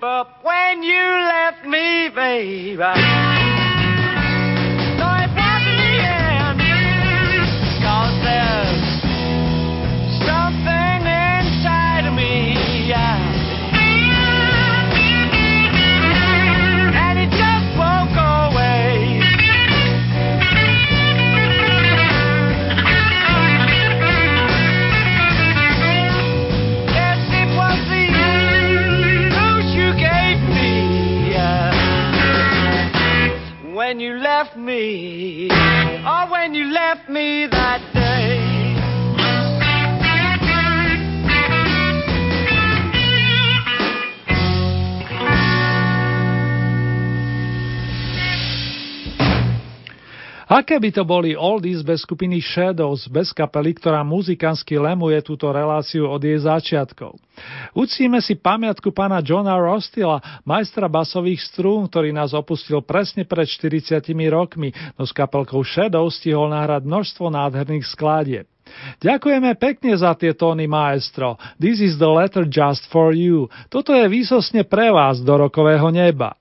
But 0.00 0.42
when 0.42 0.82
you 0.82 1.02
left 1.02 1.66
me, 1.66 2.08
babe, 2.14 2.80
left 34.42 34.56
me. 34.56 35.48
Oh, 35.50 36.26
when 36.30 36.54
you 36.54 36.72
left 36.72 37.10
me 37.10 37.46
that 37.48 37.89
Aké 50.50 50.82
by 50.82 50.90
to 50.90 51.06
boli 51.06 51.38
oldies 51.38 51.86
bez 51.86 52.02
skupiny 52.02 52.42
Shadows, 52.42 53.06
bez 53.06 53.30
kapely, 53.30 53.70
ktorá 53.70 54.02
muzikánsky 54.02 54.82
lemuje 54.82 55.22
túto 55.22 55.46
reláciu 55.46 56.10
od 56.10 56.18
jej 56.18 56.42
začiatkov. 56.42 57.22
Ucíme 57.70 58.18
si 58.18 58.34
pamiatku 58.34 58.90
pána 58.90 59.22
Johna 59.22 59.54
Rostila, 59.54 60.18
majstra 60.42 60.90
basových 60.90 61.38
strún, 61.46 61.86
ktorý 61.86 62.10
nás 62.10 62.34
opustil 62.34 62.82
presne 62.82 63.22
pred 63.22 63.46
40 63.46 64.02
rokmi, 64.26 64.74
no 64.98 65.06
s 65.06 65.14
kapelkou 65.14 65.62
Shadows 65.62 66.18
stihol 66.18 66.50
nahrať 66.50 66.82
množstvo 66.82 67.30
nádherných 67.30 67.86
skladieb. 67.86 68.50
Ďakujeme 68.98 69.54
pekne 69.54 69.94
za 69.94 70.18
tie 70.18 70.34
tóny, 70.34 70.66
maestro. 70.66 71.38
This 71.62 71.78
is 71.78 71.94
the 71.94 72.10
letter 72.10 72.42
just 72.42 72.90
for 72.90 73.14
you. 73.14 73.46
Toto 73.70 73.94
je 73.94 74.10
výsosne 74.10 74.66
pre 74.66 74.90
vás 74.90 75.22
do 75.22 75.34
rokového 75.46 75.94
neba. 75.94 76.39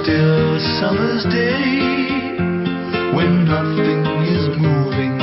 Imagine 0.00 0.16
a 0.16 0.60
still 0.60 0.80
summer's 0.80 1.24
day 1.24 2.32
when 3.14 3.44
nothing 3.44 4.00
is 4.24 4.48
moving, 4.56 5.18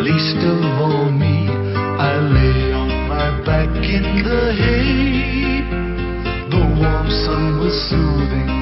least 0.00 0.38
of 0.46 0.64
all 0.80 1.10
me. 1.10 1.48
I 1.48 2.18
lay 2.18 2.72
on 2.72 3.08
my 3.08 3.44
back 3.44 3.68
in 3.68 4.22
the 4.24 4.54
hay. 4.56 5.60
The 6.48 6.64
warm 6.80 7.10
sun 7.10 7.60
was 7.60 7.74
soothing, 7.90 8.61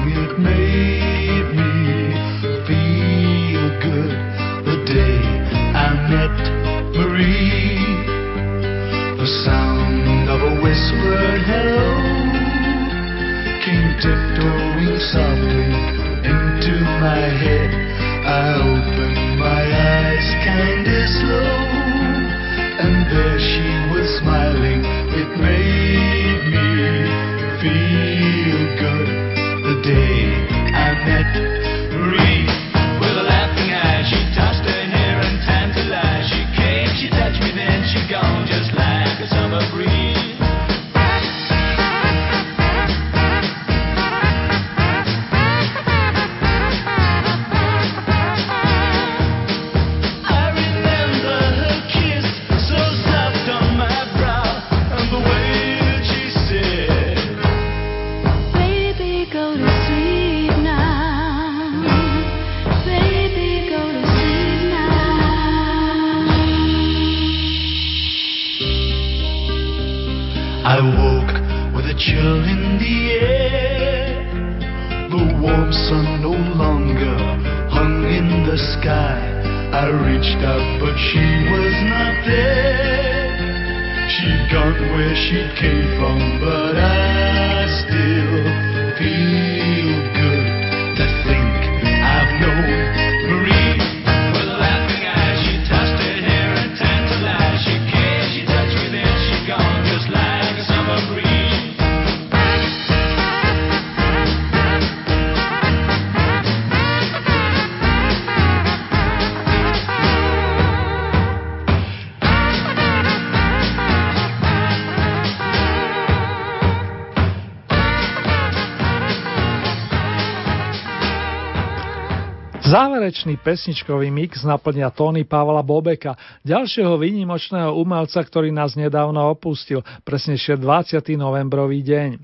Záverečný 123.01 123.41
pesničkový 123.41 124.13
mix 124.13 124.45
naplňa 124.45 124.93
tóny 124.93 125.25
Pavla 125.25 125.65
Bobeka, 125.65 126.13
ďalšieho 126.45 127.01
výnimočného 127.01 127.73
umelca, 127.73 128.21
ktorý 128.21 128.53
nás 128.53 128.77
nedávno 128.77 129.25
opustil, 129.25 129.81
presnejšie 130.05 130.61
20. 130.61 131.01
novembrový 131.17 131.81
deň. 131.81 132.21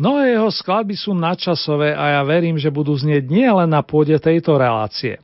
Mnohé 0.00 0.32
jeho 0.32 0.48
skladby 0.48 0.96
sú 0.96 1.12
nadčasové 1.12 1.92
a 1.92 2.16
ja 2.16 2.22
verím, 2.24 2.56
že 2.56 2.72
budú 2.72 2.96
znieť 2.96 3.28
nie 3.28 3.44
len 3.44 3.68
na 3.68 3.84
pôde 3.84 4.16
tejto 4.16 4.56
relácie. 4.56 5.20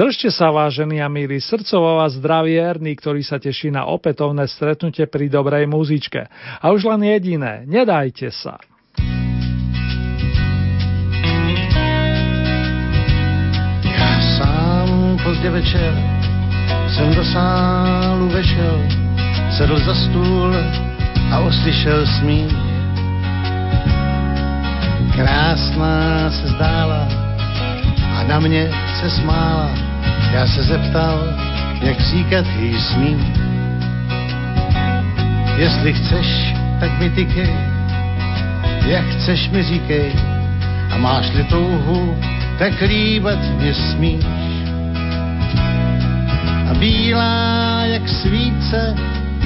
Držte 0.00 0.32
sa, 0.32 0.48
vážení 0.48 1.04
a 1.04 1.12
milí, 1.12 1.36
srdcovo 1.36 2.00
vás 2.00 2.16
zdraví 2.16 2.56
Erný, 2.56 2.96
ktorý 2.96 3.20
sa 3.20 3.36
teší 3.36 3.68
na 3.68 3.84
opätovné 3.84 4.48
stretnutie 4.48 5.12
pri 5.12 5.28
dobrej 5.28 5.68
muzičke. 5.68 6.24
A 6.64 6.72
už 6.72 6.88
len 6.88 7.04
jediné, 7.04 7.68
nedajte 7.68 8.32
sa. 8.32 8.56
Pozdě 15.42 15.60
večer 15.60 15.94
jsem 16.88 17.14
do 17.14 17.24
sálu 17.24 18.28
vešel, 18.28 18.82
sedl 19.56 19.78
za 19.78 19.94
stůl 19.94 20.54
a 21.32 21.38
oslyšel 21.38 22.06
smích. 22.06 22.54
Krásná 25.14 26.30
se 26.30 26.48
zdála 26.48 27.08
a 28.16 28.22
na 28.22 28.38
mě 28.40 28.70
se 29.00 29.10
smála. 29.10 29.70
Já 30.32 30.46
se 30.46 30.62
zeptal, 30.62 31.18
jak 31.80 32.00
říkat 32.00 32.46
jí 32.46 32.80
smí. 32.80 33.34
Jestli 35.56 35.92
chceš, 35.92 36.54
tak 36.80 36.98
mi 36.98 37.10
tykej, 37.10 37.56
jak 38.86 39.04
chceš 39.04 39.50
mi 39.50 39.62
říkej. 39.62 40.12
A 40.90 40.96
máš-li 40.96 41.44
touhu, 41.44 42.18
tak 42.58 42.80
líbat 42.80 43.38
mě 43.58 43.74
smíš. 43.74 44.41
A 46.72 46.74
bílá 46.74 47.84
jak 47.84 48.08
svíce 48.08 48.96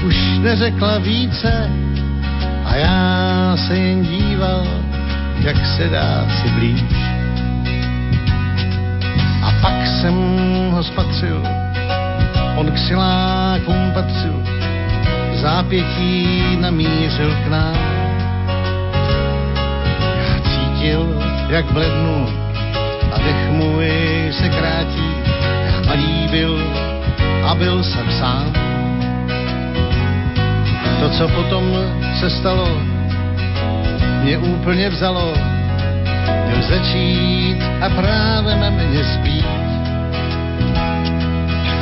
už 0.06 0.16
neřekla 0.38 0.98
více 0.98 1.70
a 2.64 2.74
já 2.74 3.56
se 3.66 3.76
jen 3.76 4.02
díval, 4.02 4.66
jak 5.40 5.56
se 5.66 5.88
dá 5.88 6.26
si 6.30 6.48
blíž. 6.48 6.84
A 9.42 9.52
pak 9.62 9.86
jsem 9.86 10.14
ho 10.70 10.82
spatřil, 10.82 11.42
on 12.56 12.70
k 12.70 12.78
silákům 12.78 13.90
patřil, 13.94 14.42
zápětí 15.34 16.38
namířil 16.60 17.34
k 17.44 17.50
nám. 17.50 17.76
Já 20.16 20.40
cítil, 20.50 21.22
jak 21.48 21.72
blednu 21.72 22.28
a 23.12 23.18
dech 23.18 23.50
můj 23.50 23.90
se 24.38 24.48
krátí. 24.48 25.10
Malý 25.86 26.28
byl 26.30 26.85
a 27.46 27.54
byl 27.54 27.84
jsem 27.84 28.10
sám. 28.18 28.52
To, 31.00 31.08
co 31.10 31.28
potom 31.28 31.64
se 32.20 32.30
stalo, 32.30 32.80
mě 34.22 34.38
úplně 34.38 34.88
vzalo. 34.88 35.34
Měl 36.46 36.62
začít 36.62 37.58
a 37.80 37.88
právem 37.88 38.74
mě 38.74 39.04
zbít. 39.04 39.46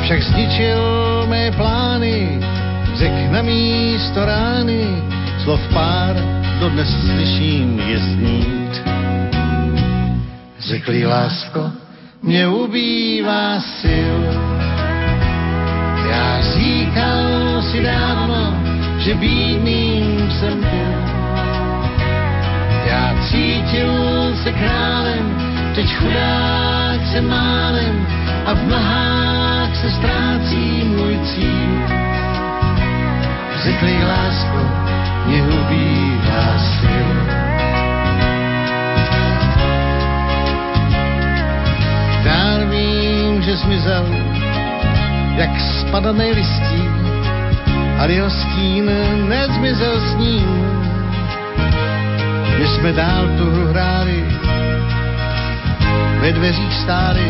Však 0.01 0.23
zničil 0.23 1.25
mé 1.29 1.51
plány, 1.51 2.39
řek 2.95 3.31
na 3.31 3.41
místo 3.41 4.25
rány, 4.25 5.03
slov 5.43 5.61
pár 5.73 6.15
dodnes 6.59 6.89
slyším 7.13 7.79
je 7.79 7.99
znít. 7.99 8.83
Řekli 10.59 11.05
lásko, 11.05 11.71
mě 12.21 12.47
ubývá 12.47 13.59
sil. 13.79 14.44
Já 16.09 16.41
říkal 16.41 17.61
si 17.71 17.83
dávno, 17.83 18.53
že 18.97 19.13
bídným 19.13 20.31
jsem 20.31 20.59
byl. 20.59 21.15
Já 22.85 23.15
cítil 23.29 23.91
se 24.43 24.51
králem, 24.51 25.37
teď 25.75 25.95
chudák 25.95 27.01
se 27.11 27.21
málem 27.21 28.07
a 28.45 28.53
v 28.53 28.63
mlhách 28.63 29.75
se 29.75 29.91
ztrácí 29.91 30.83
můj 30.83 31.19
cíl. 31.23 32.05
Řekli 33.63 34.03
lásko, 34.03 34.59
mě 35.25 35.43
ubývá 35.43 36.59
sil. 36.75 37.09
Dál 42.23 42.69
vím, 42.69 43.41
že 43.41 43.57
zmizel, 43.57 44.05
jak 45.35 45.51
spadaný 45.59 46.31
listí 46.31 46.83
a 47.99 48.05
jeho 48.05 48.29
stín 48.29 48.91
nezmizel 49.27 49.99
s 49.99 50.15
ním. 50.15 50.47
My 52.59 52.67
jsme 52.67 52.91
dál 52.93 53.27
tu 53.37 53.51
hru 53.51 53.67
hráli, 53.67 54.25
ve 56.19 56.31
dveřích 56.31 56.73
stáli, 56.73 57.27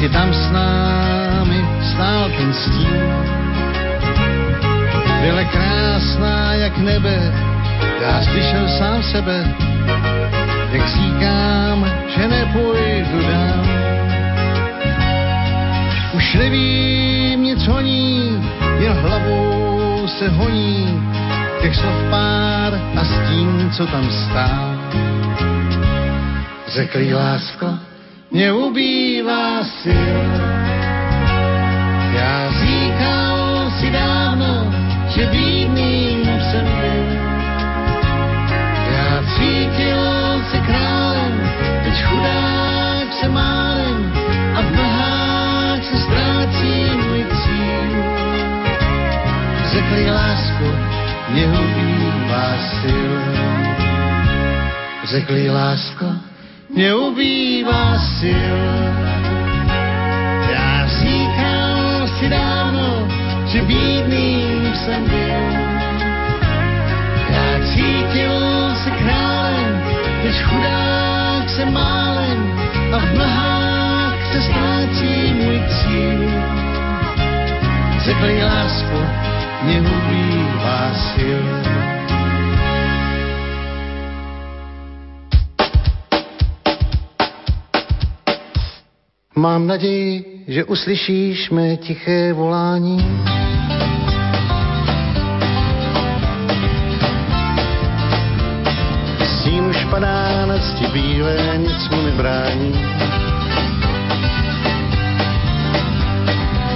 i 0.00 0.08
tam 0.08 0.34
s 0.34 0.50
námi 0.50 1.64
stál 1.92 2.30
ten 2.36 2.52
stín. 2.52 3.02
Byla 5.20 5.44
krásná 5.44 6.54
jak 6.54 6.78
nebe, 6.78 7.32
já 8.00 8.22
slyšel 8.22 8.68
sám 8.68 9.02
sebe, 9.02 9.54
jak 10.72 10.88
říkám, 10.88 11.86
že 12.16 12.28
nepůjdu 12.28 13.20
dál. 13.22 13.65
Už 16.16 16.34
nevím 16.34 17.42
nic 17.42 17.68
o 17.68 17.80
ní, 17.80 18.42
jen 18.78 18.92
hlavou 18.92 20.08
se 20.08 20.28
honí, 20.28 21.02
těch 21.60 21.76
slov 21.76 21.94
pár 22.10 22.74
a 22.96 23.04
s 23.04 23.28
tím, 23.28 23.70
co 23.76 23.86
tam 23.86 24.10
stál. 24.10 24.78
Řekl 26.66 26.98
jí 26.98 27.14
lásko, 27.14 27.66
mě 28.30 28.52
ubývá 28.52 29.64
sil. 29.80 30.55
Řekli 55.16 55.50
lásko, 55.50 56.06
mě 56.74 56.94
ubývá 56.94 57.98
sil. 58.16 58.56
Já 60.52 60.86
říkal 60.86 62.08
si 62.18 62.28
dávno, 62.28 63.08
že 63.46 63.62
bídným 63.62 64.74
jsem 64.74 65.04
byl. 65.04 65.44
Já 67.30 67.48
cítil 67.64 68.40
se 68.84 68.90
králem, 68.90 69.82
teď 70.22 70.42
chudák 70.42 71.50
se 71.50 71.64
málem 71.64 72.60
a 72.92 72.98
v 72.98 73.14
mlhách 73.14 74.32
se 74.32 74.40
ztrácí 74.42 75.34
můj 75.34 75.60
cíl. 75.80 76.30
Řekli 78.04 78.44
lásko, 78.44 78.98
mě 79.62 79.80
ubývá 79.80 80.90
sil. 81.08 81.75
Mám 89.46 89.66
naději, 89.66 90.42
že 90.48 90.64
uslyšíš 90.64 91.50
mé 91.50 91.76
tiché 91.76 92.32
volání. 92.32 92.98
Stín 99.24 99.64
už 99.64 99.84
padá 99.90 100.46
na 100.46 100.58
cti 100.58 100.86
bílé, 100.86 101.58
nic 101.58 101.88
mu 101.90 102.02
nebrání. 102.02 102.72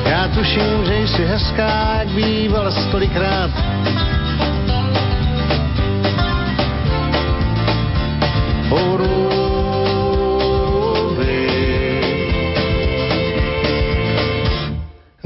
Já 0.05 0.29
tuším, 0.35 0.85
že 0.87 0.95
jsi 0.95 1.25
hezká, 1.25 1.97
jak 1.99 2.09
bývala 2.09 2.71
stolikrát. 2.71 3.51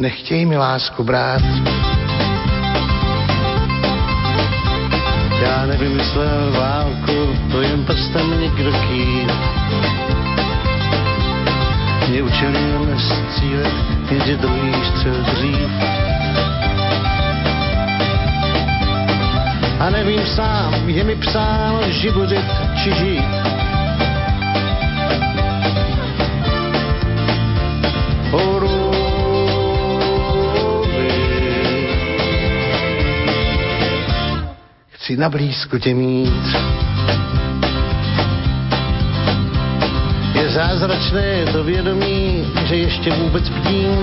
Nechtěj 0.05 0.47
mi 0.47 0.57
lásku 0.57 1.05
brát. 1.05 1.43
Já 5.43 5.67
nevymyslel 5.67 6.53
válku, 6.59 7.35
to 7.51 7.61
jen 7.63 7.85
prstem 7.85 8.41
někdo 8.41 8.73
kýl. 8.73 9.29
Mě 12.09 12.23
učili 12.23 12.59
střílet, 12.99 13.75
jenže 14.11 14.37
druhý 14.37 14.73
střel 14.85 15.17
dřív. 15.23 15.69
A 19.81 19.91
nevím 19.91 20.27
sám, 20.27 20.89
je 20.89 21.05
mi 21.05 21.17
psáno 21.17 21.91
živořit 21.91 22.47
či 22.83 22.93
žít. 22.95 23.64
Chci 35.15 35.21
na 35.21 35.31
blízku 35.31 35.79
tě 35.79 35.95
mít. 35.95 36.47
Je 40.35 40.51
zázračné 40.51 41.45
to 41.53 41.65
vědomí, 41.65 42.45
že 42.65 42.77
ještě 42.77 43.11
vůbec 43.11 43.49
bdím. 43.49 43.99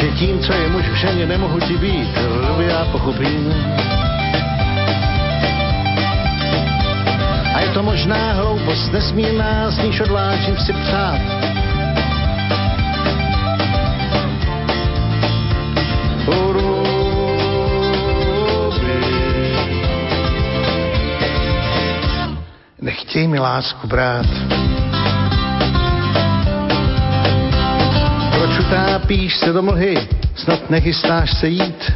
Že 0.00 0.08
tím, 0.08 0.40
co 0.40 0.52
je 0.52 0.68
muž 0.68 0.88
v 0.88 0.94
ženě, 0.94 1.26
nemohu 1.26 1.60
ti 1.60 1.76
být, 1.76 2.18
lvy 2.50 2.64
já 2.64 2.84
pochopím. 2.84 3.54
A 7.54 7.60
je 7.60 7.68
to 7.68 7.82
možná 7.82 8.32
hloupost 8.32 8.92
nesmírná, 8.92 9.70
s 9.70 9.78
níž 9.78 10.00
odvážím 10.00 10.56
si 10.56 10.72
přát. 10.72 11.51
Lásku 23.52 23.86
brát. 23.86 24.26
Proč 28.32 28.58
utápíš 28.58 29.36
se 29.36 29.52
do 29.52 29.62
mlhy, 29.62 30.08
snad 30.36 30.70
nechystáš 30.70 31.38
se 31.38 31.48
jít? 31.48 31.92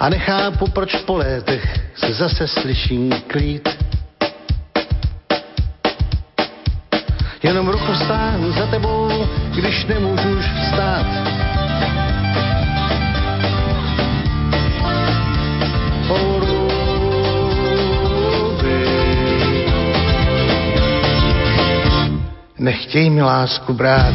A 0.00 0.08
nechápu, 0.08 0.70
proč 0.70 0.94
po 0.94 1.16
létech 1.16 1.80
se 1.94 2.12
zase 2.12 2.48
slyším 2.48 3.12
klít. 3.26 3.68
Jenom 7.42 7.68
ruku 7.68 7.94
stáhnu 7.94 8.52
za 8.52 8.66
tebou, 8.66 9.26
když 9.54 9.86
nemůžu 9.86 10.37
Nechtěj 22.68 23.10
mi 23.10 23.22
lásku 23.22 23.72
brát. 23.72 24.14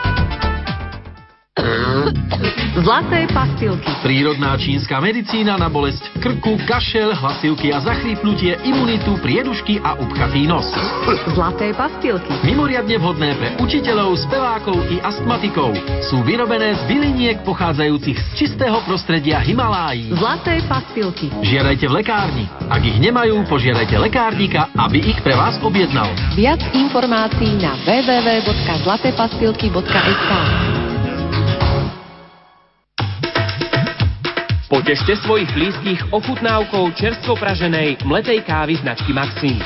Zlaté 2.81 3.29
pastilky. 3.29 3.85
Prírodná 4.01 4.57
čínska 4.57 4.97
medicína 4.97 5.53
na 5.53 5.69
bolesť 5.69 6.01
krku, 6.17 6.57
kašel, 6.65 7.13
hlasivky 7.13 7.69
a 7.69 7.77
zachrípnutie, 7.77 8.57
imunitu, 8.65 9.21
priedušky 9.21 9.77
a 9.85 10.01
upchatý 10.01 10.49
nos. 10.49 10.65
Zlaté 11.37 11.77
pastilky. 11.77 12.33
Mimoriadne 12.41 12.97
vhodné 12.97 13.37
pre 13.37 13.53
učiteľov, 13.61 14.17
spevákov 14.25 14.81
i 14.89 14.97
astmatikov. 14.97 15.77
Sú 16.09 16.25
vyrobené 16.25 16.73
z 16.73 16.81
byliniek 16.89 17.45
pochádzajúcich 17.45 18.17
z 18.17 18.33
čistého 18.33 18.81
prostredia 18.89 19.37
Himalájí. 19.45 20.17
Zlaté 20.17 20.65
pastilky. 20.65 21.29
Žiadajte 21.45 21.85
v 21.85 22.01
lekárni. 22.01 22.49
Ak 22.65 22.81
ich 22.81 22.97
nemajú, 22.97 23.45
požiadajte 23.45 23.93
lekárnika, 24.01 24.73
aby 24.73 25.05
ich 25.05 25.21
pre 25.21 25.37
vás 25.37 25.61
objednal. 25.61 26.09
Viac 26.33 26.65
informácií 26.73 27.61
na 27.61 27.77
www.zlatépastilky.sk 27.85 30.70
Potešte 34.71 35.19
svojich 35.27 35.51
blízkych 35.51 36.15
ochutnávkou 36.15 36.95
čerstvo 36.95 37.35
praženej 37.35 38.07
mletej 38.07 38.39
kávy 38.47 38.79
značky 38.79 39.11
Maxim. 39.11 39.59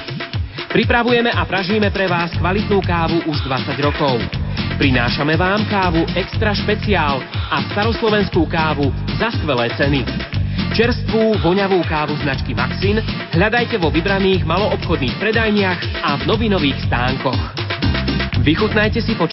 Pripravujeme 0.73 1.29
a 1.29 1.45
pražíme 1.45 1.93
pre 1.93 2.09
vás 2.09 2.33
kvalitnú 2.33 2.81
kávu 2.81 3.21
už 3.29 3.37
20 3.45 3.85
rokov. 3.85 4.17
Prinášame 4.81 5.37
vám 5.37 5.61
kávu 5.69 6.09
extra 6.17 6.57
špeciál 6.57 7.21
a 7.53 7.61
staroslovenskú 7.69 8.49
kávu 8.49 8.89
za 9.21 9.29
skvelé 9.37 9.69
ceny. 9.77 10.01
Čerstvú, 10.73 11.37
voňavú 11.37 11.85
kávu 11.85 12.17
značky 12.25 12.57
Maxin 12.57 12.97
hľadajte 13.37 13.77
vo 13.77 13.93
vybraných 13.93 14.41
maloobchodných 14.41 15.21
predajniach 15.21 16.01
a 16.01 16.17
v 16.17 16.33
novinových 16.33 16.81
stánkoch. 16.89 17.65
Vychutnajte 18.41 19.01
si 19.05 19.17
po 19.17 19.23